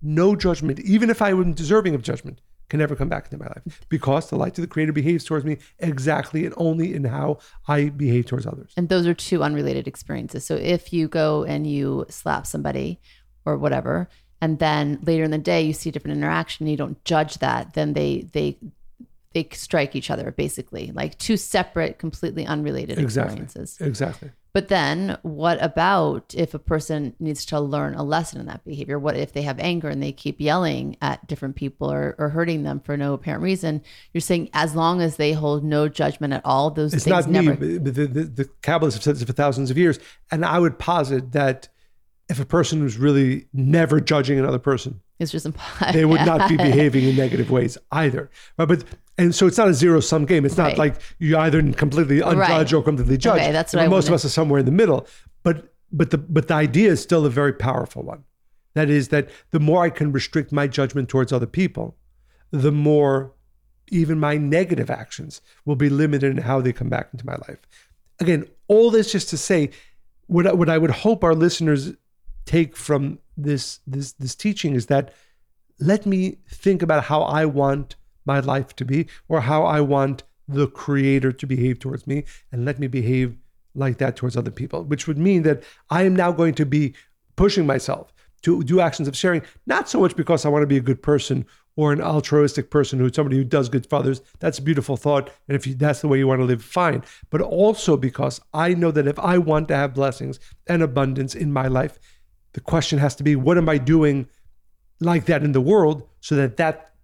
no 0.00 0.34
judgment, 0.34 0.80
even 0.80 1.10
if 1.10 1.20
I 1.20 1.30
am 1.30 1.52
deserving 1.52 1.94
of 1.94 2.02
judgment, 2.02 2.40
can 2.68 2.80
never 2.80 2.96
come 2.96 3.08
back 3.08 3.26
into 3.26 3.38
my 3.38 3.46
life 3.46 3.80
because 3.88 4.28
the 4.28 4.36
light 4.36 4.58
of 4.58 4.62
the 4.62 4.68
creator 4.68 4.92
behaves 4.92 5.24
towards 5.24 5.44
me 5.44 5.58
exactly 5.78 6.44
and 6.44 6.54
only 6.56 6.94
in 6.94 7.04
how 7.04 7.38
I 7.68 7.90
behave 7.90 8.26
towards 8.26 8.46
others. 8.46 8.72
And 8.76 8.88
those 8.88 9.06
are 9.06 9.14
two 9.14 9.42
unrelated 9.42 9.86
experiences. 9.86 10.44
So 10.44 10.56
if 10.56 10.92
you 10.92 11.08
go 11.08 11.44
and 11.44 11.66
you 11.66 12.06
slap 12.08 12.46
somebody 12.46 13.00
or 13.44 13.56
whatever, 13.56 14.08
and 14.40 14.58
then 14.58 14.98
later 15.02 15.24
in 15.24 15.30
the 15.30 15.38
day 15.38 15.62
you 15.62 15.72
see 15.72 15.90
a 15.90 15.92
different 15.92 16.16
interaction, 16.16 16.64
and 16.64 16.70
you 16.70 16.76
don't 16.76 17.02
judge 17.04 17.38
that, 17.38 17.74
then 17.74 17.92
they 17.94 18.26
they 18.32 18.58
they 19.32 19.48
strike 19.52 19.94
each 19.94 20.10
other 20.10 20.30
basically, 20.30 20.92
like 20.94 21.18
two 21.18 21.36
separate, 21.36 21.98
completely 21.98 22.46
unrelated 22.46 22.98
Exactly. 22.98 23.42
experiences. 23.42 23.78
Exactly. 23.86 24.30
But 24.56 24.68
then, 24.68 25.18
what 25.20 25.62
about 25.62 26.34
if 26.34 26.54
a 26.54 26.58
person 26.58 27.14
needs 27.20 27.44
to 27.44 27.60
learn 27.60 27.94
a 27.94 28.02
lesson 28.02 28.40
in 28.40 28.46
that 28.46 28.64
behavior? 28.64 28.98
What 28.98 29.14
if 29.14 29.34
they 29.34 29.42
have 29.42 29.58
anger 29.60 29.90
and 29.90 30.02
they 30.02 30.12
keep 30.12 30.40
yelling 30.40 30.96
at 31.02 31.26
different 31.26 31.56
people 31.56 31.92
or, 31.92 32.14
or 32.16 32.30
hurting 32.30 32.62
them 32.62 32.80
for 32.80 32.96
no 32.96 33.12
apparent 33.12 33.42
reason? 33.42 33.82
You're 34.14 34.22
saying 34.22 34.48
as 34.54 34.74
long 34.74 35.02
as 35.02 35.16
they 35.16 35.34
hold 35.34 35.62
no 35.62 35.90
judgment 35.90 36.32
at 36.32 36.40
all, 36.42 36.70
those 36.70 36.94
It's 36.94 37.04
things 37.04 37.26
not 37.26 37.30
never. 37.30 37.50
me. 37.60 37.76
but 37.76 37.94
The, 37.94 38.06
the, 38.06 38.24
the 38.24 38.44
Kabbalists 38.62 38.94
have 38.94 39.02
said 39.02 39.16
this 39.16 39.24
for 39.24 39.34
thousands 39.34 39.70
of 39.70 39.76
years. 39.76 39.98
And 40.30 40.42
I 40.42 40.58
would 40.58 40.78
posit 40.78 41.32
that 41.32 41.68
if 42.30 42.40
a 42.40 42.46
person 42.46 42.82
was 42.82 42.96
really 42.96 43.48
never 43.52 44.00
judging 44.00 44.38
another 44.38 44.58
person, 44.58 45.02
It's 45.18 45.32
just 45.32 45.44
impossible. 45.44 45.92
they 45.92 46.06
would 46.06 46.24
not 46.24 46.48
be 46.48 46.56
behaving 46.70 47.04
in 47.04 47.14
negative 47.14 47.50
ways 47.50 47.76
either. 47.92 48.30
Right? 48.56 48.66
But 48.68 48.84
and 49.18 49.34
so 49.34 49.46
it's 49.46 49.56
not 49.58 49.68
a 49.68 49.74
zero 49.74 50.00
sum 50.00 50.24
game. 50.26 50.44
It's 50.44 50.56
not 50.56 50.68
Right. 50.68 50.78
like 50.78 50.94
you 51.18 51.36
either 51.38 51.60
completely 51.72 52.20
unjudge 52.20 52.36
Right. 52.48 52.72
or 52.72 52.82
completely 52.82 53.16
judge. 53.16 53.40
Okay, 53.40 53.52
that's 53.52 53.72
what 53.74 53.82
I 53.84 53.88
most 53.88 54.08
of 54.08 54.14
us 54.14 54.24
are 54.24 54.28
somewhere 54.30 54.60
in 54.60 54.66
the 54.66 54.72
middle. 54.72 55.06
But 55.42 55.72
but 55.92 56.10
the 56.10 56.18
but 56.18 56.48
the 56.48 56.54
idea 56.54 56.90
is 56.90 57.00
still 57.02 57.24
a 57.24 57.30
very 57.30 57.52
powerful 57.52 58.02
one. 58.02 58.24
That 58.74 58.90
is 58.90 59.08
that 59.08 59.30
the 59.52 59.60
more 59.60 59.84
I 59.84 59.90
can 59.90 60.12
restrict 60.12 60.52
my 60.52 60.66
judgment 60.66 61.08
towards 61.08 61.32
other 61.32 61.46
people, 61.46 61.96
the 62.50 62.72
more 62.72 63.32
even 63.88 64.18
my 64.18 64.36
negative 64.36 64.90
actions 64.90 65.40
will 65.64 65.76
be 65.76 65.88
limited 65.88 66.30
in 66.32 66.38
how 66.38 66.60
they 66.60 66.72
come 66.72 66.88
back 66.88 67.08
into 67.12 67.24
my 67.24 67.36
life. 67.48 67.60
Again, 68.18 68.44
all 68.68 68.90
this 68.90 69.12
just 69.12 69.28
to 69.30 69.36
say, 69.38 69.70
what 70.26 70.46
I, 70.46 70.52
what 70.52 70.68
I 70.68 70.76
would 70.76 70.90
hope 70.90 71.22
our 71.22 71.34
listeners 71.34 71.92
take 72.44 72.76
from 72.76 73.18
this 73.36 73.80
this 73.86 74.12
this 74.12 74.34
teaching 74.34 74.74
is 74.74 74.86
that 74.86 75.12
let 75.78 76.04
me 76.06 76.38
think 76.48 76.82
about 76.82 77.04
how 77.04 77.22
I 77.22 77.44
want 77.44 77.96
my 78.26 78.40
life 78.40 78.74
to 78.76 78.84
be 78.84 79.06
or 79.28 79.40
how 79.40 79.64
I 79.64 79.80
want 79.80 80.22
the 80.48 80.66
creator 80.68 81.32
to 81.32 81.46
behave 81.46 81.78
towards 81.78 82.06
me 82.06 82.24
and 82.52 82.64
let 82.64 82.78
me 82.78 82.86
behave 82.86 83.36
like 83.74 83.98
that 83.98 84.16
towards 84.16 84.36
other 84.36 84.50
people 84.50 84.84
which 84.84 85.06
would 85.06 85.18
mean 85.18 85.42
that 85.42 85.62
I 85.90 86.04
am 86.04 86.16
now 86.16 86.32
going 86.32 86.54
to 86.54 86.66
be 86.66 86.94
pushing 87.36 87.66
myself 87.66 88.12
to 88.42 88.62
do 88.62 88.80
actions 88.80 89.08
of 89.08 89.16
sharing 89.16 89.42
not 89.66 89.88
so 89.88 90.00
much 90.00 90.16
because 90.16 90.44
I 90.44 90.48
want 90.48 90.62
to 90.62 90.68
be 90.68 90.76
a 90.76 90.80
good 90.80 91.02
person 91.02 91.46
or 91.76 91.92
an 91.92 92.00
altruistic 92.00 92.70
person 92.70 92.98
who 92.98 93.12
somebody 93.12 93.36
who 93.36 93.44
does 93.44 93.68
good 93.68 93.86
for 93.86 93.96
others. 93.96 94.22
That's 94.38 94.58
a 94.58 94.62
beautiful 94.62 94.96
thought. 94.96 95.30
And 95.46 95.54
if 95.56 95.66
you, 95.66 95.74
that's 95.74 96.00
the 96.00 96.08
way 96.08 96.16
you 96.16 96.26
want 96.26 96.40
to 96.40 96.46
live 96.46 96.64
fine. 96.64 97.04
But 97.28 97.42
also 97.42 97.98
because 97.98 98.40
I 98.54 98.72
know 98.72 98.90
that 98.92 99.06
if 99.06 99.18
I 99.18 99.36
want 99.36 99.68
to 99.68 99.76
have 99.76 99.92
blessings 99.92 100.40
and 100.66 100.82
abundance 100.82 101.34
in 101.34 101.52
my 101.52 101.68
life 101.68 101.98
the 102.56 102.60
question 102.62 102.98
has 102.98 103.14
to 103.14 103.22
be 103.22 103.36
what 103.36 103.58
am 103.58 103.68
I 103.68 103.76
doing 103.76 104.26
like 104.98 105.26
that 105.26 105.44
in 105.44 105.52
the 105.52 105.60
world 105.60 106.08
so 106.20 106.34
that 106.36 106.56
that 106.56 106.94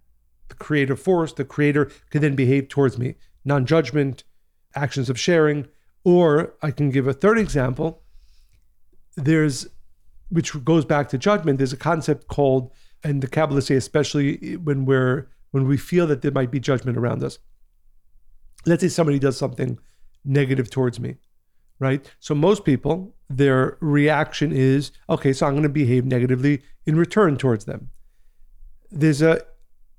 the 0.49 0.55
creative 0.55 0.99
force 0.99 1.33
the 1.33 1.45
creator 1.45 1.91
can 2.09 2.21
then 2.21 2.35
behave 2.35 2.69
towards 2.69 2.97
me. 2.97 3.15
Non-judgment 3.45 4.23
actions 4.75 5.09
of 5.09 5.19
sharing 5.19 5.67
or 6.03 6.53
i 6.61 6.71
can 6.71 6.89
give 6.89 7.07
a 7.07 7.13
third 7.13 7.37
example. 7.37 8.01
There's 9.15 9.67
which 10.29 10.63
goes 10.63 10.85
back 10.85 11.09
to 11.09 11.17
judgment 11.17 11.59
there's 11.59 11.73
a 11.73 11.77
concept 11.77 12.27
called 12.27 12.71
and 13.03 13.21
the 13.21 13.27
kabbalists 13.27 13.67
say 13.67 13.75
especially 13.75 14.57
when 14.57 14.85
we're 14.85 15.29
when 15.51 15.67
we 15.67 15.77
feel 15.77 16.07
that 16.07 16.21
there 16.23 16.31
might 16.31 16.51
be 16.51 16.59
judgment 16.59 16.97
around 16.97 17.23
us. 17.23 17.39
Let's 18.65 18.81
say 18.81 18.89
somebody 18.89 19.19
does 19.19 19.37
something 19.37 19.77
negative 20.25 20.69
towards 20.69 20.99
me 20.99 21.17
right? 21.79 22.09
So 22.19 22.33
most 22.33 22.65
people 22.65 23.15
their 23.29 23.77
reaction 23.81 24.51
is 24.51 24.91
okay 25.09 25.33
so 25.33 25.47
i'm 25.47 25.53
going 25.53 25.63
to 25.63 25.69
behave 25.69 26.05
negatively 26.05 26.61
in 26.85 26.95
return 26.95 27.37
towards 27.37 27.65
them. 27.65 27.89
There's 28.91 29.21
a 29.21 29.41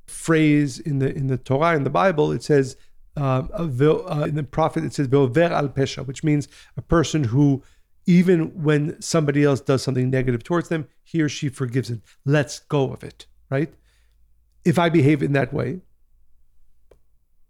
phrase 0.07 0.79
in 0.79 0.99
the 0.99 1.15
in 1.15 1.27
the 1.29 1.39
torah 1.39 1.77
in 1.77 1.85
the 1.85 1.91
bible 1.91 2.33
it 2.33 2.43
says 2.43 2.77
um, 3.17 3.49
uh, 3.55 4.25
in 4.25 4.35
the 4.35 4.47
prophet 4.51 4.85
it 4.85 4.93
says 4.93 5.09
"Ve'over 5.09 5.51
al 5.51 5.69
pesha 5.69 6.07
which 6.07 6.25
means 6.25 6.49
a 6.77 6.83
person 6.83 7.25
who 7.25 7.63
even 8.07 8.63
when 8.63 9.01
somebody 9.01 9.45
else 9.45 9.61
does 9.61 9.83
something 9.83 10.11
negative 10.11 10.43
towards 10.43 10.69
them 10.69 10.87
he 11.05 11.23
or 11.23 11.29
she 11.29 11.49
forgives 11.49 11.91
it 11.91 12.01
lets 12.25 12.61
go 12.61 12.93
of 12.93 13.05
it 13.05 13.27
right? 13.51 13.73
If 14.65 14.79
i 14.79 14.89
behave 14.89 15.23
in 15.23 15.33
that 15.33 15.53
way 15.53 15.81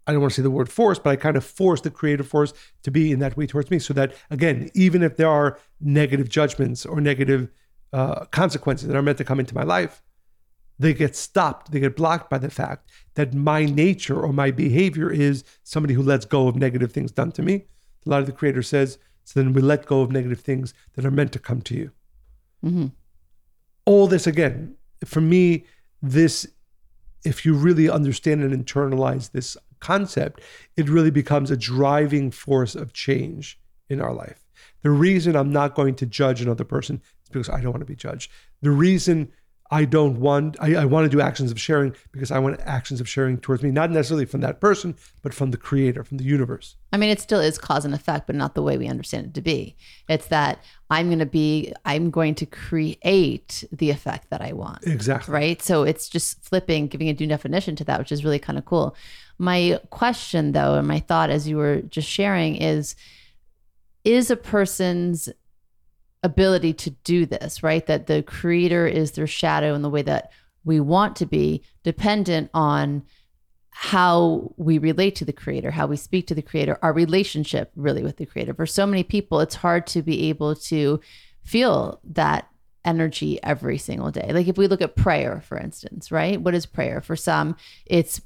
I 0.07 0.11
don't 0.11 0.21
want 0.21 0.33
to 0.33 0.35
say 0.35 0.43
the 0.43 0.51
word 0.51 0.71
force, 0.71 0.99
but 0.99 1.09
I 1.09 1.15
kind 1.15 1.35
of 1.35 1.43
force 1.43 1.81
the 1.81 1.89
creative 1.89 2.27
force 2.27 2.53
to 2.83 2.91
be 2.91 3.11
in 3.11 3.19
that 3.19 3.35
way 3.35 3.47
towards 3.47 3.71
me 3.71 3.79
so 3.79 3.93
that, 3.95 4.13
again, 4.29 4.69
even 4.75 5.01
if 5.01 5.17
there 5.17 5.29
are 5.29 5.57
negative 5.81 6.29
judgments 6.29 6.85
or 6.85 7.01
negative 7.01 7.49
uh, 7.91 8.25
consequences 8.25 8.87
that 8.87 8.95
are 8.95 9.01
meant 9.01 9.17
to 9.17 9.23
come 9.23 9.39
into 9.39 9.55
my 9.55 9.63
life, 9.63 10.03
they 10.77 10.93
get 10.93 11.15
stopped, 11.15 11.71
they 11.71 11.79
get 11.79 11.95
blocked 11.95 12.29
by 12.29 12.37
the 12.37 12.49
fact 12.49 12.89
that 13.15 13.33
my 13.33 13.65
nature 13.65 14.19
or 14.21 14.33
my 14.33 14.51
behavior 14.51 15.09
is 15.11 15.43
somebody 15.63 15.93
who 15.93 16.03
lets 16.03 16.25
go 16.25 16.47
of 16.47 16.55
negative 16.55 16.91
things 16.91 17.11
done 17.11 17.31
to 17.33 17.41
me. 17.41 17.65
A 18.05 18.09
lot 18.09 18.19
of 18.19 18.25
the 18.25 18.31
creator 18.31 18.61
says, 18.61 18.97
so 19.23 19.39
then 19.39 19.53
we 19.53 19.61
let 19.61 19.85
go 19.85 20.01
of 20.01 20.11
negative 20.11 20.41
things 20.41 20.73
that 20.93 21.05
are 21.05 21.11
meant 21.11 21.31
to 21.31 21.39
come 21.39 21.61
to 21.61 21.75
you. 21.75 21.91
Mhm. 22.63 22.91
All 23.85 24.07
this, 24.07 24.27
again, 24.27 24.75
for 25.03 25.21
me, 25.21 25.65
this, 26.01 26.47
if 27.23 27.45
you 27.45 27.53
really 27.53 27.89
understand 27.89 28.43
and 28.43 28.65
internalize 28.65 29.31
this 29.31 29.57
concept, 29.79 30.41
it 30.75 30.89
really 30.89 31.11
becomes 31.11 31.49
a 31.51 31.57
driving 31.57 32.31
force 32.31 32.75
of 32.75 32.93
change 32.93 33.59
in 33.89 34.01
our 34.01 34.13
life. 34.13 34.45
The 34.81 34.91
reason 34.91 35.35
I'm 35.35 35.51
not 35.51 35.75
going 35.75 35.95
to 35.95 36.05
judge 36.05 36.41
another 36.41 36.63
person 36.63 37.01
is 37.23 37.29
because 37.29 37.49
I 37.49 37.61
don't 37.61 37.71
want 37.71 37.81
to 37.81 37.85
be 37.85 37.95
judged. 37.95 38.31
The 38.61 38.71
reason 38.71 39.31
I 39.71 39.85
don't 39.85 40.19
want, 40.19 40.57
I, 40.61 40.75
I 40.75 40.85
want 40.85 41.05
to 41.05 41.09
do 41.09 41.19
actions 41.19 41.51
of 41.51 41.59
sharing 41.59 41.95
because 42.11 42.29
I 42.29 42.37
want 42.37 42.59
actions 42.61 43.01
of 43.01 43.09
sharing 43.09 43.39
towards 43.39 43.63
me, 43.63 43.71
not 43.71 43.89
necessarily 43.89 44.25
from 44.25 44.41
that 44.41 44.61
person, 44.61 44.95
but 45.23 45.33
from 45.33 45.49
the 45.49 45.57
creator, 45.57 46.03
from 46.03 46.17
the 46.17 46.23
universe. 46.23 46.75
I 46.93 46.97
mean, 46.97 47.09
it 47.09 47.19
still 47.19 47.39
is 47.39 47.57
cause 47.57 47.83
and 47.83 47.93
effect, 47.93 48.27
but 48.27 48.35
not 48.35 48.53
the 48.53 48.61
way 48.61 48.77
we 48.77 48.87
understand 48.87 49.25
it 49.25 49.33
to 49.33 49.41
be. 49.41 49.75
It's 50.07 50.27
that 50.27 50.63
I'm 50.91 51.07
going 51.07 51.19
to 51.19 51.25
be, 51.25 51.73
I'm 51.83 52.11
going 52.11 52.35
to 52.35 52.45
create 52.45 53.63
the 53.71 53.89
effect 53.89 54.29
that 54.29 54.41
I 54.41 54.53
want. 54.53 54.85
Exactly. 54.85 55.33
Right. 55.33 55.61
So 55.61 55.81
it's 55.83 56.09
just 56.09 56.43
flipping, 56.43 56.87
giving 56.87 57.09
a 57.09 57.13
new 57.13 57.25
definition 57.25 57.75
to 57.77 57.83
that, 57.85 57.97
which 57.97 58.11
is 58.11 58.23
really 58.23 58.39
kind 58.39 58.59
of 58.59 58.65
cool. 58.65 58.95
My 59.39 59.79
question, 59.89 60.51
though, 60.51 60.75
and 60.75 60.87
my 60.87 60.99
thought 60.99 61.31
as 61.31 61.47
you 61.47 61.57
were 61.57 61.81
just 61.81 62.07
sharing 62.07 62.55
is 62.55 62.95
is 64.03 64.29
a 64.29 64.35
person's 64.35 65.29
ability 66.25 66.73
to 66.73 66.89
do 66.89 67.25
this, 67.25 67.63
right? 67.63 67.85
That 67.85 68.07
the 68.07 68.23
creator 68.23 68.85
is 68.87 69.11
their 69.11 69.27
shadow 69.27 69.73
in 69.75 69.81
the 69.81 69.89
way 69.89 70.01
that 70.01 70.31
we 70.63 70.79
want 70.79 71.15
to 71.17 71.25
be, 71.25 71.63
dependent 71.83 72.49
on 72.53 73.03
how 73.69 74.53
we 74.57 74.77
relate 74.77 75.15
to 75.17 75.25
the 75.25 75.33
creator, 75.33 75.71
how 75.71 75.85
we 75.85 75.97
speak 75.97 76.27
to 76.27 76.35
the 76.35 76.41
creator, 76.41 76.79
our 76.81 76.93
relationship 76.93 77.71
really 77.75 78.03
with 78.03 78.17
the 78.17 78.25
creator. 78.25 78.53
For 78.53 78.65
so 78.65 78.85
many 78.85 79.03
people, 79.03 79.39
it's 79.41 79.55
hard 79.55 79.85
to 79.87 80.01
be 80.01 80.29
able 80.29 80.55
to 80.55 80.99
feel 81.43 81.99
that 82.05 82.47
energy 82.85 83.41
every 83.43 83.77
single 83.77 84.11
day. 84.11 84.31
Like 84.31 84.47
if 84.47 84.57
we 84.57 84.67
look 84.67 84.81
at 84.81 84.95
prayer, 84.95 85.41
for 85.41 85.57
instance, 85.57 86.11
right? 86.11 86.39
What 86.39 86.55
is 86.55 86.65
prayer? 86.65 87.01
For 87.01 87.15
some, 87.15 87.55
it's 87.85 88.21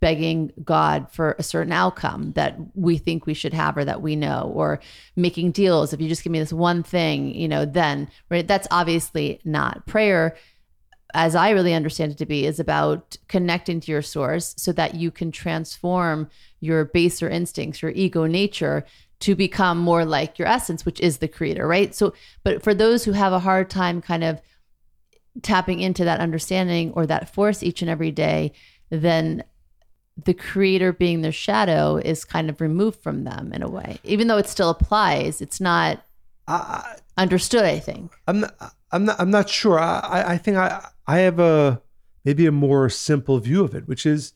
begging 0.00 0.52
God 0.62 1.10
for 1.10 1.34
a 1.38 1.42
certain 1.42 1.72
outcome 1.72 2.32
that 2.32 2.56
we 2.74 2.98
think 2.98 3.26
we 3.26 3.34
should 3.34 3.54
have 3.54 3.76
or 3.76 3.84
that 3.84 4.02
we 4.02 4.16
know, 4.16 4.52
or 4.54 4.80
making 5.16 5.52
deals. 5.52 5.92
If 5.92 6.00
you 6.00 6.08
just 6.08 6.22
give 6.22 6.32
me 6.32 6.38
this 6.38 6.52
one 6.52 6.82
thing, 6.82 7.34
you 7.34 7.48
know, 7.48 7.64
then, 7.64 8.08
right? 8.30 8.46
That's 8.46 8.68
obviously 8.70 9.40
not 9.44 9.86
prayer. 9.86 10.36
As 11.14 11.34
I 11.34 11.50
really 11.50 11.74
understand 11.74 12.12
it 12.12 12.18
to 12.18 12.26
be, 12.26 12.44
is 12.44 12.60
about 12.60 13.16
connecting 13.28 13.80
to 13.80 13.90
your 13.90 14.02
source 14.02 14.54
so 14.58 14.72
that 14.72 14.94
you 14.94 15.10
can 15.10 15.32
transform 15.32 16.28
your 16.60 16.84
baser 16.84 17.28
instincts, 17.28 17.82
your 17.82 17.92
ego 17.92 18.26
nature 18.26 18.84
to 19.20 19.34
become 19.34 19.78
more 19.78 20.04
like 20.04 20.38
your 20.38 20.46
essence, 20.46 20.84
which 20.84 21.00
is 21.00 21.18
the 21.18 21.26
creator, 21.26 21.66
right? 21.66 21.94
So, 21.94 22.14
but 22.44 22.62
for 22.62 22.74
those 22.74 23.04
who 23.04 23.12
have 23.12 23.32
a 23.32 23.40
hard 23.40 23.68
time 23.68 24.00
kind 24.00 24.22
of 24.22 24.40
tapping 25.42 25.80
into 25.80 26.04
that 26.04 26.20
understanding 26.20 26.92
or 26.92 27.06
that 27.06 27.34
force 27.34 27.62
each 27.62 27.82
and 27.82 27.90
every 27.90 28.10
day, 28.10 28.52
then 28.90 29.42
the 30.24 30.34
creator 30.34 30.92
being 30.92 31.22
their 31.22 31.32
shadow 31.32 31.96
is 31.96 32.24
kind 32.24 32.50
of 32.50 32.60
removed 32.60 33.00
from 33.00 33.24
them 33.24 33.52
in 33.52 33.62
a 33.62 33.68
way. 33.68 33.98
Even 34.04 34.26
though 34.28 34.38
it 34.38 34.48
still 34.48 34.70
applies, 34.70 35.40
it's 35.40 35.60
not 35.60 36.04
I, 36.48 36.96
understood, 37.16 37.64
I 37.64 37.78
think. 37.78 38.12
I'm 38.26 38.40
not. 38.40 38.74
I'm 38.90 39.04
not. 39.04 39.20
I'm 39.20 39.30
not 39.30 39.48
sure. 39.48 39.78
I, 39.78 40.24
I- 40.26 40.38
think 40.38 40.56
I. 40.56 40.88
I 41.06 41.18
have 41.20 41.38
a 41.38 41.80
maybe 42.24 42.46
a 42.46 42.52
more 42.52 42.88
simple 42.88 43.38
view 43.38 43.62
of 43.64 43.74
it, 43.74 43.86
which 43.86 44.04
is 44.04 44.32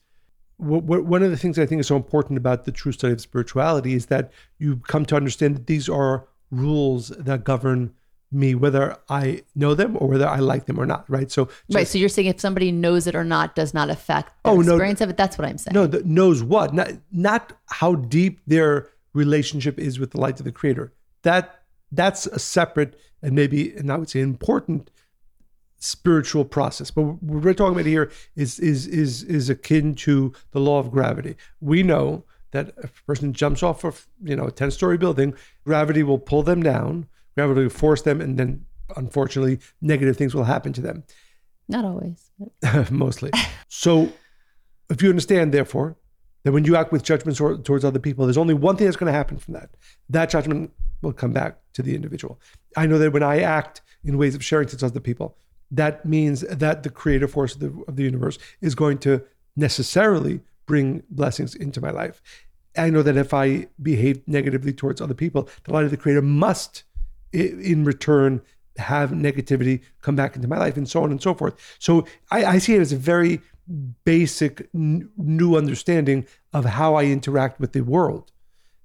one 0.57 1.23
of 1.23 1.31
the 1.31 1.37
things 1.37 1.59
I 1.59 1.65
think 1.65 1.81
is 1.81 1.87
so 1.87 1.95
important 1.95 2.37
about 2.37 2.63
the 2.65 2.71
true 2.71 2.91
study 2.91 3.13
of 3.13 3.21
spirituality 3.21 3.93
is 3.93 4.05
that 4.05 4.31
you 4.59 4.77
come 4.77 5.05
to 5.07 5.15
understand 5.15 5.55
that 5.55 5.67
these 5.67 5.89
are 5.89 6.27
rules 6.51 7.09
that 7.09 7.43
govern 7.43 7.93
me, 8.33 8.55
whether 8.55 8.97
I 9.09 9.43
know 9.55 9.73
them 9.75 9.95
or 9.99 10.07
whether 10.07 10.27
I 10.27 10.39
like 10.39 10.65
them 10.65 10.79
or 10.79 10.85
not. 10.85 11.05
Right. 11.09 11.31
So 11.31 11.49
right. 11.71 11.87
So 11.87 11.97
you're 11.97 12.09
saying 12.09 12.27
if 12.27 12.39
somebody 12.39 12.71
knows 12.71 13.07
it 13.07 13.15
or 13.15 13.23
not 13.23 13.55
does 13.55 13.73
not 13.73 13.89
affect 13.89 14.29
their 14.43 14.53
Oh, 14.53 14.61
no. 14.61 14.73
experience 14.73 15.01
of 15.01 15.09
it. 15.09 15.17
That's 15.17 15.37
what 15.37 15.47
I'm 15.47 15.57
saying. 15.57 15.73
No, 15.73 15.87
that 15.87 16.05
knows 16.05 16.43
what, 16.43 16.73
not 16.73 16.91
not 17.11 17.53
how 17.67 17.95
deep 17.95 18.39
their 18.47 18.89
relationship 19.13 19.77
is 19.79 19.99
with 19.99 20.11
the 20.11 20.19
light 20.19 20.39
of 20.39 20.45
the 20.45 20.51
Creator. 20.51 20.91
That 21.21 21.63
that's 21.91 22.25
a 22.25 22.39
separate 22.39 22.97
and 23.21 23.33
maybe, 23.35 23.73
and 23.75 23.91
I 23.91 23.97
would 23.97 24.09
say, 24.09 24.19
important 24.19 24.89
spiritual 25.77 26.45
process. 26.45 26.91
But 26.91 27.03
what 27.03 27.23
we're 27.23 27.53
talking 27.53 27.73
about 27.73 27.85
here 27.85 28.11
is 28.35 28.59
is 28.59 28.87
is 28.87 29.23
is 29.23 29.49
akin 29.49 29.95
to 29.95 30.33
the 30.51 30.59
law 30.59 30.79
of 30.79 30.91
gravity. 30.91 31.35
We 31.59 31.83
know 31.83 32.23
that 32.51 32.73
if 32.83 32.99
a 32.99 33.03
person 33.05 33.33
jumps 33.33 33.63
off 33.63 33.83
of 33.83 34.07
you 34.23 34.35
know 34.35 34.45
a 34.47 34.51
ten 34.51 34.71
story 34.71 34.97
building, 34.97 35.33
gravity 35.65 36.03
will 36.03 36.19
pull 36.19 36.43
them 36.43 36.63
down. 36.63 37.07
Gravity 37.35 37.61
will 37.63 37.69
force 37.69 38.01
them, 38.03 38.21
and 38.21 38.37
then 38.37 38.65
unfortunately, 38.95 39.59
negative 39.81 40.17
things 40.17 40.35
will 40.35 40.43
happen 40.43 40.73
to 40.73 40.81
them 40.81 41.03
Not 41.67 41.85
always. 41.85 42.29
but- 42.39 42.91
mostly. 42.91 43.31
So, 43.69 44.11
if 44.89 45.01
you 45.01 45.09
understand, 45.09 45.53
therefore, 45.53 45.97
that 46.43 46.51
when 46.51 46.65
you 46.65 46.75
act 46.75 46.91
with 46.91 47.03
judgment 47.03 47.37
towards 47.37 47.85
other 47.85 47.99
people, 47.99 48.25
there's 48.25 48.37
only 48.37 48.53
one 48.53 48.75
thing 48.75 48.85
that's 48.85 48.97
going 48.97 49.11
to 49.11 49.17
happen 49.17 49.37
from 49.37 49.53
that. 49.53 49.69
That 50.09 50.29
judgment 50.29 50.71
will 51.01 51.13
come 51.13 51.31
back 51.31 51.57
to 51.73 51.81
the 51.81 51.95
individual. 51.95 52.39
I 52.75 52.85
know 52.85 52.97
that 52.99 53.13
when 53.13 53.23
I 53.23 53.39
act 53.39 53.81
in 54.03 54.17
ways 54.17 54.35
of 54.35 54.43
sharing 54.43 54.67
to 54.67 54.85
other 54.85 54.99
people, 54.99 55.37
that 55.71 56.05
means 56.05 56.41
that 56.41 56.83
the 56.83 56.89
creative 56.89 57.31
force 57.31 57.55
of 57.55 57.61
the, 57.61 57.83
of 57.87 57.95
the 57.95 58.03
universe 58.03 58.37
is 58.61 58.75
going 58.75 58.97
to 58.99 59.23
necessarily 59.55 60.41
bring 60.65 61.01
blessings 61.09 61.55
into 61.55 61.79
my 61.81 61.91
life. 61.91 62.21
I 62.77 62.89
know 62.89 63.03
that 63.03 63.17
if 63.17 63.33
I 63.33 63.67
behave 63.81 64.21
negatively 64.27 64.73
towards 64.73 64.99
other 64.99 65.13
people, 65.13 65.47
the 65.63 65.73
light 65.73 65.85
of 65.85 65.91
the 65.91 65.97
creator 65.97 66.21
must, 66.21 66.83
in 67.33 67.83
return, 67.83 68.41
have 68.77 69.11
negativity 69.11 69.81
come 70.01 70.15
back 70.15 70.35
into 70.35 70.47
my 70.47 70.57
life 70.57 70.77
and 70.77 70.87
so 70.89 71.03
on 71.03 71.11
and 71.11 71.21
so 71.21 71.33
forth. 71.33 71.55
So 71.79 72.05
I, 72.31 72.45
I 72.45 72.57
see 72.57 72.75
it 72.75 72.81
as 72.81 72.91
a 72.91 72.97
very 72.97 73.41
basic 74.03 74.67
n- 74.73 75.09
new 75.17 75.55
understanding 75.55 76.25
of 76.53 76.65
how 76.65 76.95
I 76.95 77.05
interact 77.05 77.59
with 77.59 77.73
the 77.73 77.81
world. 77.81 78.31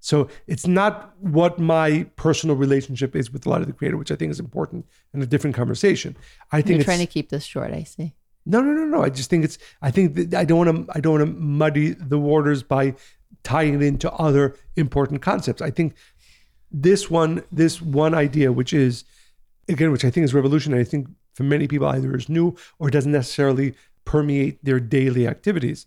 So 0.00 0.28
it's 0.46 0.66
not 0.66 1.14
what 1.20 1.58
my 1.58 2.06
personal 2.16 2.54
relationship 2.54 3.16
is 3.16 3.32
with 3.32 3.42
the 3.42 3.50
light 3.50 3.62
of 3.62 3.66
the 3.66 3.72
creator, 3.72 3.96
which 3.96 4.12
I 4.12 4.16
think 4.16 4.30
is 4.30 4.38
important 4.38 4.86
in 5.12 5.20
a 5.22 5.26
different 5.26 5.56
conversation. 5.56 6.16
I 6.52 6.62
think 6.62 6.76
You're 6.76 6.84
trying 6.84 7.00
to 7.00 7.06
keep 7.06 7.30
this 7.30 7.44
short, 7.44 7.72
I 7.72 7.82
see. 7.82 8.14
no, 8.46 8.60
no, 8.60 8.72
no, 8.72 8.84
no. 8.84 9.02
I 9.02 9.10
just 9.10 9.28
think 9.28 9.44
it's. 9.44 9.58
I 9.82 9.90
think 9.90 10.14
that 10.14 10.34
I 10.34 10.44
don't 10.44 10.58
want 10.66 10.86
to. 10.86 10.96
I 10.96 11.00
don't 11.00 11.18
want 11.18 11.26
to 11.26 11.40
muddy 11.40 11.90
the 11.90 12.18
waters 12.18 12.62
by 12.62 12.94
tying 13.42 13.74
it 13.74 13.82
into 13.82 14.10
other 14.12 14.54
important 14.76 15.20
concepts. 15.20 15.60
I 15.60 15.70
think 15.70 15.94
this 16.70 17.10
one, 17.10 17.42
this 17.50 17.80
one 17.80 18.14
idea, 18.14 18.52
which 18.52 18.72
is 18.72 19.04
again, 19.68 19.92
which 19.92 20.04
I 20.04 20.10
think 20.10 20.24
is 20.24 20.34
revolutionary. 20.34 20.82
I 20.82 20.84
think 20.84 21.08
for 21.34 21.42
many 21.42 21.68
people 21.68 21.86
either 21.86 22.14
is 22.16 22.28
new 22.28 22.56
or 22.78 22.90
doesn't 22.90 23.12
necessarily 23.12 23.74
permeate 24.04 24.64
their 24.64 24.80
daily 24.80 25.26
activities. 25.26 25.86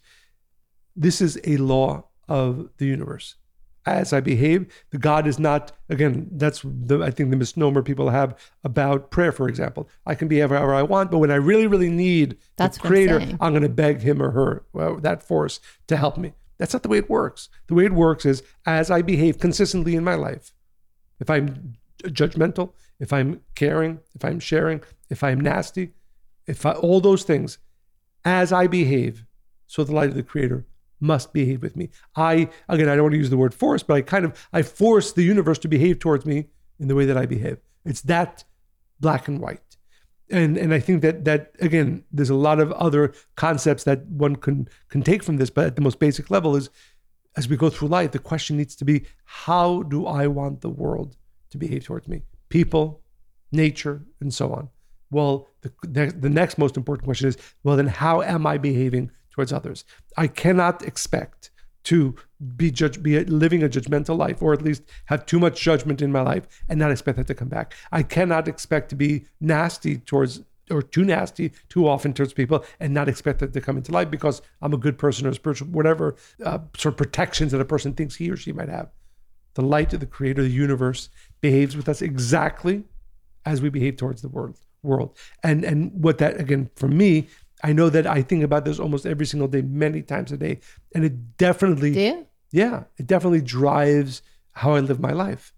This 0.95 1.21
is 1.21 1.39
a 1.43 1.57
law 1.57 2.05
of 2.27 2.69
the 2.77 2.85
universe. 2.85 3.35
As 3.83 4.13
I 4.13 4.19
behave, 4.19 4.71
the 4.91 4.99
God 4.99 5.25
is 5.25 5.39
not. 5.39 5.71
Again, 5.89 6.29
that's 6.33 6.61
the 6.63 7.01
I 7.01 7.09
think 7.09 7.31
the 7.31 7.35
misnomer 7.35 7.81
people 7.81 8.11
have 8.11 8.37
about 8.63 9.09
prayer. 9.09 9.31
For 9.31 9.49
example, 9.49 9.89
I 10.05 10.13
can 10.13 10.27
behave 10.27 10.49
however 10.51 10.75
I 10.75 10.83
want, 10.83 11.09
but 11.09 11.17
when 11.17 11.31
I 11.31 11.35
really, 11.35 11.65
really 11.65 11.89
need 11.89 12.37
That's 12.57 12.77
the 12.77 12.83
what 12.83 12.87
I'm 12.89 12.91
Creator. 12.91 13.37
I'm 13.41 13.53
going 13.53 13.63
to 13.63 13.69
beg 13.69 14.01
Him 14.01 14.21
or 14.21 14.31
her, 14.31 14.63
well, 14.71 14.97
that 14.97 15.23
force, 15.23 15.59
to 15.87 15.97
help 15.97 16.17
me. 16.17 16.33
That's 16.59 16.73
not 16.73 16.83
the 16.83 16.89
way 16.89 16.99
it 16.99 17.09
works. 17.09 17.49
The 17.65 17.73
way 17.73 17.85
it 17.85 17.93
works 17.93 18.23
is 18.23 18.43
as 18.67 18.91
I 18.91 19.01
behave 19.01 19.39
consistently 19.39 19.95
in 19.95 20.03
my 20.03 20.13
life. 20.13 20.53
If 21.21 21.29
I'm 21.29 21.75
judgmental, 22.03 22.73
if 22.99 23.13
I'm 23.13 23.41
caring, 23.55 23.99
if 24.15 24.25
I'm 24.25 24.39
sharing, 24.39 24.81
if 25.09 25.23
I'm 25.23 25.39
nasty, 25.39 25.91
if 26.47 26.65
I, 26.65 26.73
all 26.73 26.99
those 26.99 27.23
things, 27.23 27.59
as 28.25 28.51
I 28.51 28.67
behave, 28.67 29.25
so 29.67 29.83
the 29.83 29.93
light 29.93 30.09
of 30.09 30.15
the 30.15 30.23
Creator 30.23 30.65
must 30.99 31.33
behave 31.33 31.61
with 31.61 31.75
me. 31.75 31.89
I 32.15 32.49
again, 32.69 32.87
I 32.87 32.95
don't 32.95 33.03
want 33.03 33.13
to 33.13 33.17
use 33.17 33.29
the 33.29 33.37
word 33.37 33.53
force, 33.53 33.83
but 33.83 33.95
I 33.95 34.01
kind 34.01 34.25
of 34.25 34.47
I 34.53 34.61
force 34.61 35.13
the 35.13 35.23
universe 35.23 35.57
to 35.59 35.67
behave 35.67 35.99
towards 35.99 36.25
me 36.25 36.47
in 36.79 36.87
the 36.87 36.95
way 36.95 37.05
that 37.05 37.17
I 37.17 37.25
behave. 37.25 37.57
It's 37.85 38.01
that 38.01 38.43
black 38.99 39.27
and 39.27 39.39
white. 39.39 39.77
And 40.29 40.57
and 40.57 40.73
I 40.73 40.79
think 40.79 41.01
that 41.01 41.25
that 41.25 41.55
again, 41.59 42.03
there's 42.11 42.29
a 42.29 42.35
lot 42.35 42.59
of 42.59 42.71
other 42.73 43.13
concepts 43.35 43.83
that 43.83 44.05
one 44.07 44.35
can 44.35 44.67
can 44.89 45.01
take 45.01 45.23
from 45.23 45.37
this, 45.37 45.49
but 45.49 45.65
at 45.65 45.75
the 45.75 45.81
most 45.81 45.99
basic 45.99 46.29
level 46.29 46.55
is 46.55 46.69
as 47.35 47.47
we 47.47 47.57
go 47.57 47.69
through 47.69 47.87
life, 47.87 48.11
the 48.11 48.19
question 48.19 48.57
needs 48.57 48.75
to 48.75 48.85
be 48.85 49.05
how 49.23 49.83
do 49.83 50.05
I 50.05 50.27
want 50.27 50.61
the 50.61 50.69
world 50.69 51.15
to 51.51 51.57
behave 51.57 51.85
towards 51.85 52.07
me? 52.07 52.23
People, 52.49 53.01
nature, 53.51 54.03
and 54.19 54.33
so 54.33 54.51
on. 54.51 54.69
Well, 55.09 55.47
the, 55.61 56.13
the, 56.17 56.29
next 56.29 56.57
most 56.57 56.77
important 56.77 57.05
question 57.05 57.27
is 57.27 57.37
well, 57.63 57.75
then 57.75 57.87
how 57.87 58.21
am 58.21 58.47
I 58.47 58.57
behaving 58.57 59.11
towards 59.29 59.51
others? 59.51 59.83
I 60.17 60.27
cannot 60.27 60.81
expect 60.83 61.51
to 61.83 62.15
be 62.55 62.71
judge, 62.71 63.01
be 63.01 63.23
living 63.25 63.63
a 63.63 63.69
judgmental 63.69 64.17
life, 64.17 64.41
or 64.41 64.53
at 64.53 64.61
least 64.61 64.83
have 65.05 65.25
too 65.25 65.39
much 65.39 65.59
judgment 65.59 66.01
in 66.01 66.11
my 66.11 66.21
life 66.21 66.47
and 66.69 66.79
not 66.79 66.91
expect 66.91 67.17
that 67.17 67.27
to 67.27 67.35
come 67.35 67.49
back. 67.49 67.73
I 67.91 68.03
cannot 68.03 68.47
expect 68.47 68.89
to 68.89 68.95
be 68.95 69.25
nasty 69.39 69.97
towards 69.97 70.41
or 70.69 70.81
too 70.81 71.03
nasty 71.03 71.51
too 71.69 71.87
often 71.87 72.13
towards 72.13 72.33
people 72.33 72.63
and 72.79 72.93
not 72.93 73.09
expect 73.09 73.39
that 73.39 73.53
to 73.53 73.61
come 73.61 73.77
into 73.77 73.91
light 73.91 74.11
because 74.11 74.41
I'm 74.61 74.73
a 74.73 74.77
good 74.77 74.97
person 74.97 75.25
or 75.25 75.33
spiritual, 75.33 75.67
whatever 75.69 76.15
uh, 76.43 76.59
sort 76.77 76.93
of 76.93 76.97
protections 76.97 77.51
that 77.51 77.61
a 77.61 77.65
person 77.65 77.93
thinks 77.93 78.15
he 78.15 78.29
or 78.29 78.37
she 78.37 78.51
might 78.51 78.69
have. 78.69 78.89
The 79.55 79.61
light 79.61 79.93
of 79.93 79.99
the 79.99 80.05
creator, 80.05 80.41
of 80.41 80.47
the 80.47 80.53
universe, 80.53 81.09
behaves 81.41 81.75
with 81.75 81.89
us 81.89 82.01
exactly 82.01 82.83
as 83.45 83.61
we 83.61 83.69
behave 83.69 83.97
towards 83.97 84.21
the 84.21 84.29
world. 84.29 84.57
World 84.83 85.15
and 85.43 85.63
and 85.63 85.91
what 85.93 86.17
that 86.17 86.39
again 86.39 86.71
for 86.75 86.87
me, 86.87 87.27
I 87.63 87.71
know 87.71 87.89
that 87.89 88.07
I 88.07 88.23
think 88.23 88.43
about 88.43 88.65
this 88.65 88.79
almost 88.79 89.05
every 89.05 89.27
single 89.27 89.47
day, 89.47 89.61
many 89.61 90.01
times 90.01 90.31
a 90.31 90.37
day, 90.37 90.59
and 90.95 91.05
it 91.05 91.37
definitely 91.37 91.91
you? 91.91 92.27
yeah, 92.51 92.85
it 92.97 93.05
definitely 93.05 93.41
drives 93.41 94.23
how 94.53 94.73
I 94.73 94.79
live 94.79 94.99
my 94.99 95.11
life. 95.11 95.53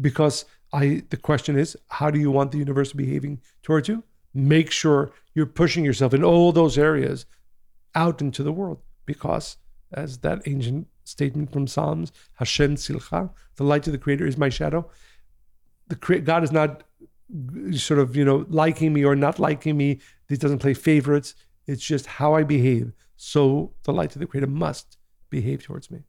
Because 0.00 0.46
I 0.72 1.02
the 1.10 1.18
question 1.18 1.58
is, 1.58 1.76
how 1.88 2.10
do 2.10 2.18
you 2.18 2.30
want 2.30 2.52
the 2.52 2.58
universe 2.58 2.94
behaving 2.94 3.42
towards 3.62 3.88
you? 3.88 4.04
Make 4.34 4.70
sure 4.70 5.12
you're 5.34 5.46
pushing 5.46 5.84
yourself 5.84 6.14
in 6.14 6.24
all 6.24 6.52
those 6.52 6.78
areas 6.78 7.26
out 7.94 8.20
into 8.20 8.42
the 8.42 8.52
world. 8.52 8.80
Because 9.04 9.56
as 9.92 10.18
that 10.18 10.42
ancient 10.46 10.86
statement 11.04 11.52
from 11.52 11.66
Psalms, 11.66 12.12
Hashem 12.34 12.76
Tzilcha, 12.76 13.30
the 13.56 13.64
light 13.64 13.86
of 13.86 13.92
the 13.92 13.98
creator 13.98 14.26
is 14.26 14.38
my 14.38 14.48
shadow. 14.48 14.88
The 15.88 15.96
crea- 15.96 16.20
God 16.20 16.44
is 16.44 16.52
not 16.52 16.84
sort 17.72 18.00
of, 18.00 18.16
you 18.16 18.24
know, 18.24 18.46
liking 18.48 18.92
me 18.92 19.04
or 19.04 19.16
not 19.16 19.38
liking 19.38 19.76
me. 19.76 20.00
He 20.28 20.36
doesn't 20.36 20.60
play 20.60 20.74
favorites. 20.74 21.34
It's 21.66 21.84
just 21.84 22.06
how 22.06 22.34
I 22.34 22.42
behave. 22.42 22.92
So 23.16 23.72
the 23.84 23.92
light 23.92 24.14
of 24.14 24.20
the 24.20 24.26
creator 24.26 24.46
must 24.46 24.98
behave 25.30 25.62
towards 25.62 25.90
me. 25.90 26.04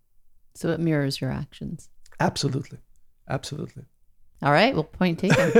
So 0.55 0.69
it 0.69 0.79
mirrors 0.79 1.21
your 1.21 1.31
actions. 1.31 1.89
Absolutely. 2.19 2.79
Absolutely. 3.29 3.83
All 4.43 4.51
right. 4.51 4.73
Well, 4.73 4.83
point 4.83 5.19
taken. 5.19 5.51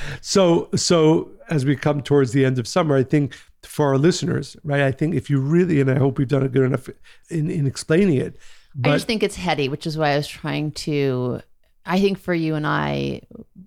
so 0.20 0.68
so 0.76 1.30
as 1.50 1.64
we 1.64 1.74
come 1.74 2.00
towards 2.00 2.32
the 2.32 2.44
end 2.44 2.58
of 2.58 2.68
summer, 2.68 2.96
I 2.96 3.02
think 3.02 3.34
for 3.62 3.88
our 3.88 3.98
listeners, 3.98 4.56
right? 4.62 4.82
I 4.82 4.92
think 4.92 5.14
if 5.14 5.28
you 5.28 5.40
really 5.40 5.80
and 5.80 5.90
I 5.90 5.98
hope 5.98 6.18
we've 6.18 6.28
done 6.28 6.44
a 6.44 6.48
good 6.48 6.62
enough 6.62 6.88
in, 7.28 7.50
in 7.50 7.66
explaining 7.66 8.18
it. 8.18 8.36
I 8.84 8.92
just 8.92 9.08
think 9.08 9.24
it's 9.24 9.34
heady, 9.34 9.68
which 9.68 9.84
is 9.84 9.98
why 9.98 10.10
I 10.10 10.16
was 10.16 10.28
trying 10.28 10.70
to. 10.72 11.40
I 11.84 12.00
think 12.00 12.18
for 12.18 12.34
you 12.34 12.54
and 12.54 12.66
I, 12.66 13.22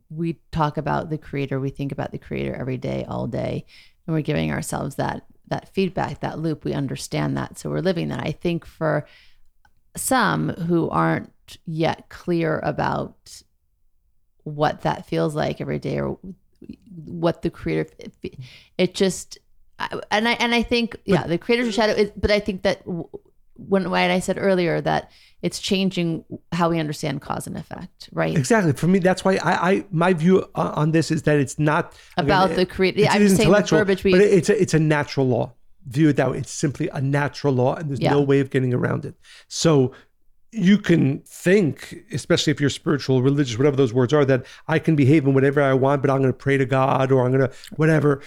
we 0.09 0.39
talk 0.51 0.77
about 0.77 1.09
the 1.09 1.17
creator. 1.17 1.59
We 1.59 1.71
think 1.71 1.91
about 1.91 2.11
the 2.11 2.19
creator 2.19 2.55
every 2.55 2.77
day, 2.77 3.05
all 3.07 3.27
day, 3.27 3.65
and 4.07 4.15
we're 4.15 4.21
giving 4.21 4.51
ourselves 4.51 4.95
that 4.95 5.25
that 5.47 5.73
feedback, 5.73 6.21
that 6.21 6.39
loop. 6.39 6.63
We 6.63 6.73
understand 6.73 7.35
that, 7.35 7.57
so 7.57 7.69
we're 7.69 7.79
living 7.79 8.07
that. 8.09 8.21
I 8.21 8.31
think 8.31 8.65
for 8.65 9.05
some 9.97 10.49
who 10.49 10.89
aren't 10.89 11.33
yet 11.65 12.07
clear 12.07 12.59
about 12.63 13.43
what 14.43 14.81
that 14.81 15.05
feels 15.05 15.35
like 15.35 15.61
every 15.61 15.79
day 15.79 15.99
or 15.99 16.17
what 17.05 17.41
the 17.41 17.49
creator, 17.49 17.89
it 18.77 18.93
just, 18.93 19.37
and 20.11 20.27
I 20.27 20.33
and 20.33 20.53
I 20.55 20.63
think 20.63 20.97
yeah, 21.05 21.27
the 21.27 21.37
creator's 21.37 21.73
shadow. 21.73 21.93
Is, 21.93 22.11
but 22.15 22.31
I 22.31 22.39
think 22.39 22.61
that 22.63 22.83
when, 22.85 23.89
when 23.89 24.11
I 24.11 24.19
said 24.19 24.37
earlier 24.39 24.81
that 24.81 25.11
it's 25.41 25.59
changing 25.59 26.23
how 26.53 26.69
we 26.69 26.79
understand 26.79 27.21
cause 27.21 27.47
and 27.47 27.57
effect, 27.57 28.09
right? 28.13 28.35
Exactly. 28.35 28.73
For 28.73 28.87
me, 28.87 28.99
that's 28.99 29.25
why 29.25 29.35
I, 29.35 29.71
I 29.71 29.85
my 29.91 30.13
view 30.13 30.45
on 30.55 30.91
this 30.91 31.11
is 31.11 31.23
that 31.23 31.37
it's 31.37 31.59
not 31.59 31.93
about 32.17 32.45
again, 32.45 32.57
the 32.57 32.65
create. 32.65 32.97
it's 32.97 33.13
I'm 33.13 33.21
just 33.21 33.35
saying 33.35 33.51
the 33.51 33.61
verbiage 33.61 34.03
we 34.03 34.11
but 34.11 34.21
it's 34.21 34.49
a, 34.49 34.61
it's 34.61 34.73
a 34.73 34.79
natural 34.79 35.27
law. 35.27 35.53
View 35.85 36.09
it 36.09 36.15
that 36.15 36.31
way. 36.31 36.37
It's 36.37 36.51
simply 36.51 36.87
a 36.89 37.01
natural 37.01 37.53
law, 37.53 37.75
and 37.75 37.89
there's 37.89 37.99
Yeah. 37.99 38.11
no 38.11 38.21
way 38.21 38.39
of 38.39 38.49
getting 38.49 38.73
around 38.73 39.03
it. 39.03 39.15
So 39.49 39.91
you 40.53 40.77
can 40.77 41.19
think, 41.21 41.95
especially 42.11 42.51
if 42.51 42.61
you're 42.61 42.69
spiritual, 42.69 43.21
religious, 43.21 43.57
whatever 43.57 43.75
those 43.75 43.93
words 43.93 44.13
are, 44.13 44.23
that 44.25 44.45
I 44.67 44.79
can 44.79 44.95
behave 44.95 45.25
in 45.25 45.33
whatever 45.33 45.61
I 45.61 45.73
want, 45.73 46.01
but 46.01 46.11
I'm 46.11 46.19
going 46.19 46.31
to 46.31 46.37
pray 46.37 46.57
to 46.57 46.65
God 46.65 47.11
or 47.11 47.25
I'm 47.25 47.31
going 47.31 47.49
to 47.49 47.55
whatever. 47.75 48.21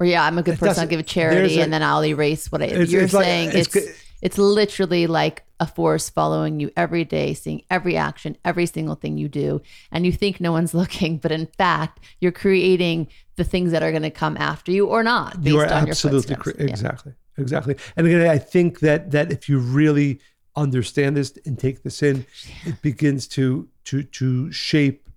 or 0.00 0.06
yeah, 0.06 0.24
I'm 0.24 0.38
a 0.38 0.42
good 0.42 0.58
person. 0.58 0.82
I'll 0.82 0.88
give 0.88 1.00
a 1.00 1.04
charity, 1.04 1.60
a- 1.60 1.62
and 1.62 1.72
then 1.72 1.82
I'll 1.82 2.04
erase 2.04 2.50
what 2.50 2.62
I. 2.62 2.66
It's- 2.66 2.90
You're 2.90 3.02
it's 3.04 3.14
like- 3.14 3.24
saying 3.24 3.50
it's 3.54 3.74
it's 3.76 4.04
it's, 4.20 4.38
literally 4.38 5.06
like 5.06 5.44
a 5.60 5.66
force 5.66 6.10
following 6.10 6.58
you 6.58 6.72
every 6.76 7.04
day, 7.04 7.34
seeing 7.34 7.62
every 7.70 7.96
action, 7.96 8.36
every 8.44 8.66
single 8.66 8.96
thing 8.96 9.16
you 9.16 9.28
do, 9.28 9.60
and 9.92 10.04
you 10.04 10.10
think 10.12 10.40
no 10.40 10.50
one's 10.52 10.74
looking, 10.82 11.18
but 11.18 11.30
in 11.30 11.46
fact, 11.46 12.00
you're 12.20 12.32
creating 12.32 13.06
the 13.36 13.44
things 13.44 13.70
that 13.70 13.82
are 13.84 13.90
going 13.92 14.02
to 14.02 14.10
come 14.10 14.36
after 14.36 14.72
you 14.72 14.86
or 14.86 15.04
not 15.04 15.40
based 15.40 15.54
you 15.54 15.60
are 15.60 15.66
on 15.72 15.88
absolutely 15.88 16.30
your 16.34 16.36
cor- 16.42 16.52
footsteps. 16.52 16.58
Yeah. 16.58 16.70
exactly 16.70 17.12
exactly 17.36 17.76
and 17.96 18.04
again 18.04 18.26
i 18.28 18.36
think 18.36 18.80
that 18.80 19.12
that 19.12 19.30
if 19.30 19.48
you 19.48 19.60
really 19.60 20.18
understand 20.62 21.16
this 21.16 21.30
and 21.46 21.58
take 21.58 21.82
this 21.82 22.02
in 22.02 22.26
it 22.66 22.80
begins 22.82 23.26
to 23.36 23.68
to 23.84 24.02
to 24.18 24.50
shape 24.52 25.08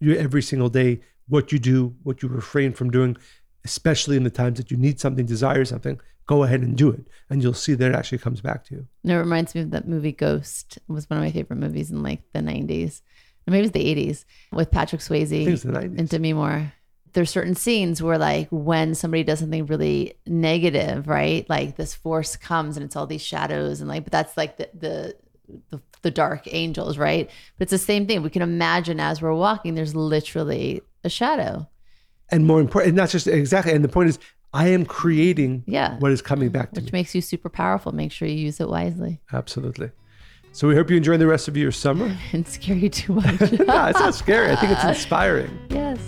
you 0.00 0.14
every 0.16 0.42
single 0.42 0.68
day 0.68 1.00
what 1.28 1.50
you 1.52 1.58
do 1.58 1.94
what 2.02 2.22
you 2.22 2.28
refrain 2.28 2.72
from 2.72 2.90
doing 2.90 3.16
especially 3.64 4.16
in 4.16 4.22
the 4.22 4.30
times 4.30 4.56
that 4.58 4.70
you 4.70 4.76
need 4.76 5.00
something 5.00 5.26
desire 5.26 5.64
something 5.64 5.98
go 6.26 6.42
ahead 6.44 6.60
and 6.60 6.76
do 6.76 6.88
it 6.90 7.04
and 7.30 7.42
you'll 7.42 7.54
see 7.66 7.74
that 7.74 7.90
it 7.90 7.94
actually 7.94 8.18
comes 8.18 8.40
back 8.40 8.64
to 8.64 8.74
you 8.76 8.86
And 9.02 9.12
it 9.12 9.18
reminds 9.18 9.54
me 9.54 9.60
of 9.62 9.70
that 9.70 9.86
movie 9.88 10.12
Ghost. 10.12 10.76
It 10.76 10.92
was 10.92 11.08
one 11.10 11.18
of 11.18 11.24
my 11.24 11.30
favorite 11.32 11.56
movies 11.66 11.90
in 11.90 12.02
like 12.02 12.22
the 12.32 12.40
90s. 12.40 13.00
Maybe 13.46 13.58
it 13.58 13.62
was 13.62 13.70
the 13.72 13.94
80s 13.94 14.24
with 14.52 14.70
Patrick 14.72 15.00
Swayze 15.00 15.46
it's 15.46 15.62
the 15.62 15.72
90s. 15.72 15.98
and 15.98 16.08
Demi 16.08 16.32
Moore. 16.32 16.72
There's 17.16 17.30
certain 17.30 17.54
scenes 17.56 18.00
where 18.02 18.18
like 18.18 18.46
when 18.50 18.94
somebody 18.94 19.24
does 19.24 19.40
something 19.40 19.66
really 19.66 20.14
negative, 20.26 21.08
right? 21.08 21.48
Like 21.50 21.76
this 21.76 21.94
force 21.94 22.36
comes 22.36 22.76
and 22.76 22.84
it's 22.84 22.94
all 22.94 23.06
these 23.08 23.22
shadows 23.22 23.80
and 23.80 23.88
like 23.88 24.04
but 24.04 24.12
that's 24.12 24.36
like 24.36 24.58
the 24.58 24.68
the 24.74 25.16
the, 25.70 25.80
the 26.02 26.10
dark 26.10 26.42
angels, 26.52 26.98
right? 26.98 27.28
But 27.58 27.64
it's 27.64 27.70
the 27.70 27.78
same 27.78 28.06
thing. 28.06 28.22
We 28.22 28.30
can 28.30 28.42
imagine 28.42 29.00
as 29.00 29.22
we're 29.22 29.32
walking, 29.34 29.74
there's 29.74 29.94
literally 29.94 30.82
a 31.04 31.08
shadow. 31.08 31.68
and 32.30 32.44
more 32.46 32.60
important 32.60 32.94
not 32.96 33.08
just 33.08 33.26
exactly 33.28 33.72
and 33.72 33.84
the 33.84 33.88
point 33.88 34.08
is 34.08 34.18
i 34.52 34.66
am 34.68 34.84
creating 34.84 35.62
Yeah. 35.66 35.96
what 36.00 36.10
is 36.12 36.20
coming 36.22 36.48
back 36.50 36.72
to 36.72 36.80
me 36.80 36.84
Which 36.84 36.92
makes 36.92 37.14
you 37.14 37.20
super 37.20 37.48
powerful. 37.48 37.92
Make 37.92 38.10
sure 38.12 38.26
you 38.26 38.34
use 38.48 38.58
it 38.60 38.68
wisely 38.68 39.20
absolutely 39.32 39.90
so 40.52 40.66
we 40.66 40.74
hope 40.74 40.90
you 40.90 40.96
enjoy 40.96 41.16
the 41.18 41.26
rest 41.28 41.46
of 41.48 41.56
your 41.56 41.70
summer 41.70 42.08
and 42.32 42.46
scare 42.48 42.74
you 42.76 42.88
too 42.88 43.12
much. 43.14 43.40
no, 43.70 43.86
it's 43.90 44.00
not 44.00 44.14
scary 44.16 44.50
i 44.50 44.56
think 44.56 44.72
it's 44.72 44.84
inspiring 44.94 45.56
yes. 45.70 46.00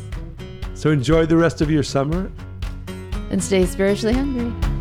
So 0.78 0.92
enjoy 0.92 1.26
the 1.26 1.36
rest 1.36 1.60
of 1.60 1.72
your 1.72 1.82
summer. 1.82 2.30
And 3.32 3.42
stay 3.42 3.66
spiritually 3.66 4.14
hungry. 4.14 4.77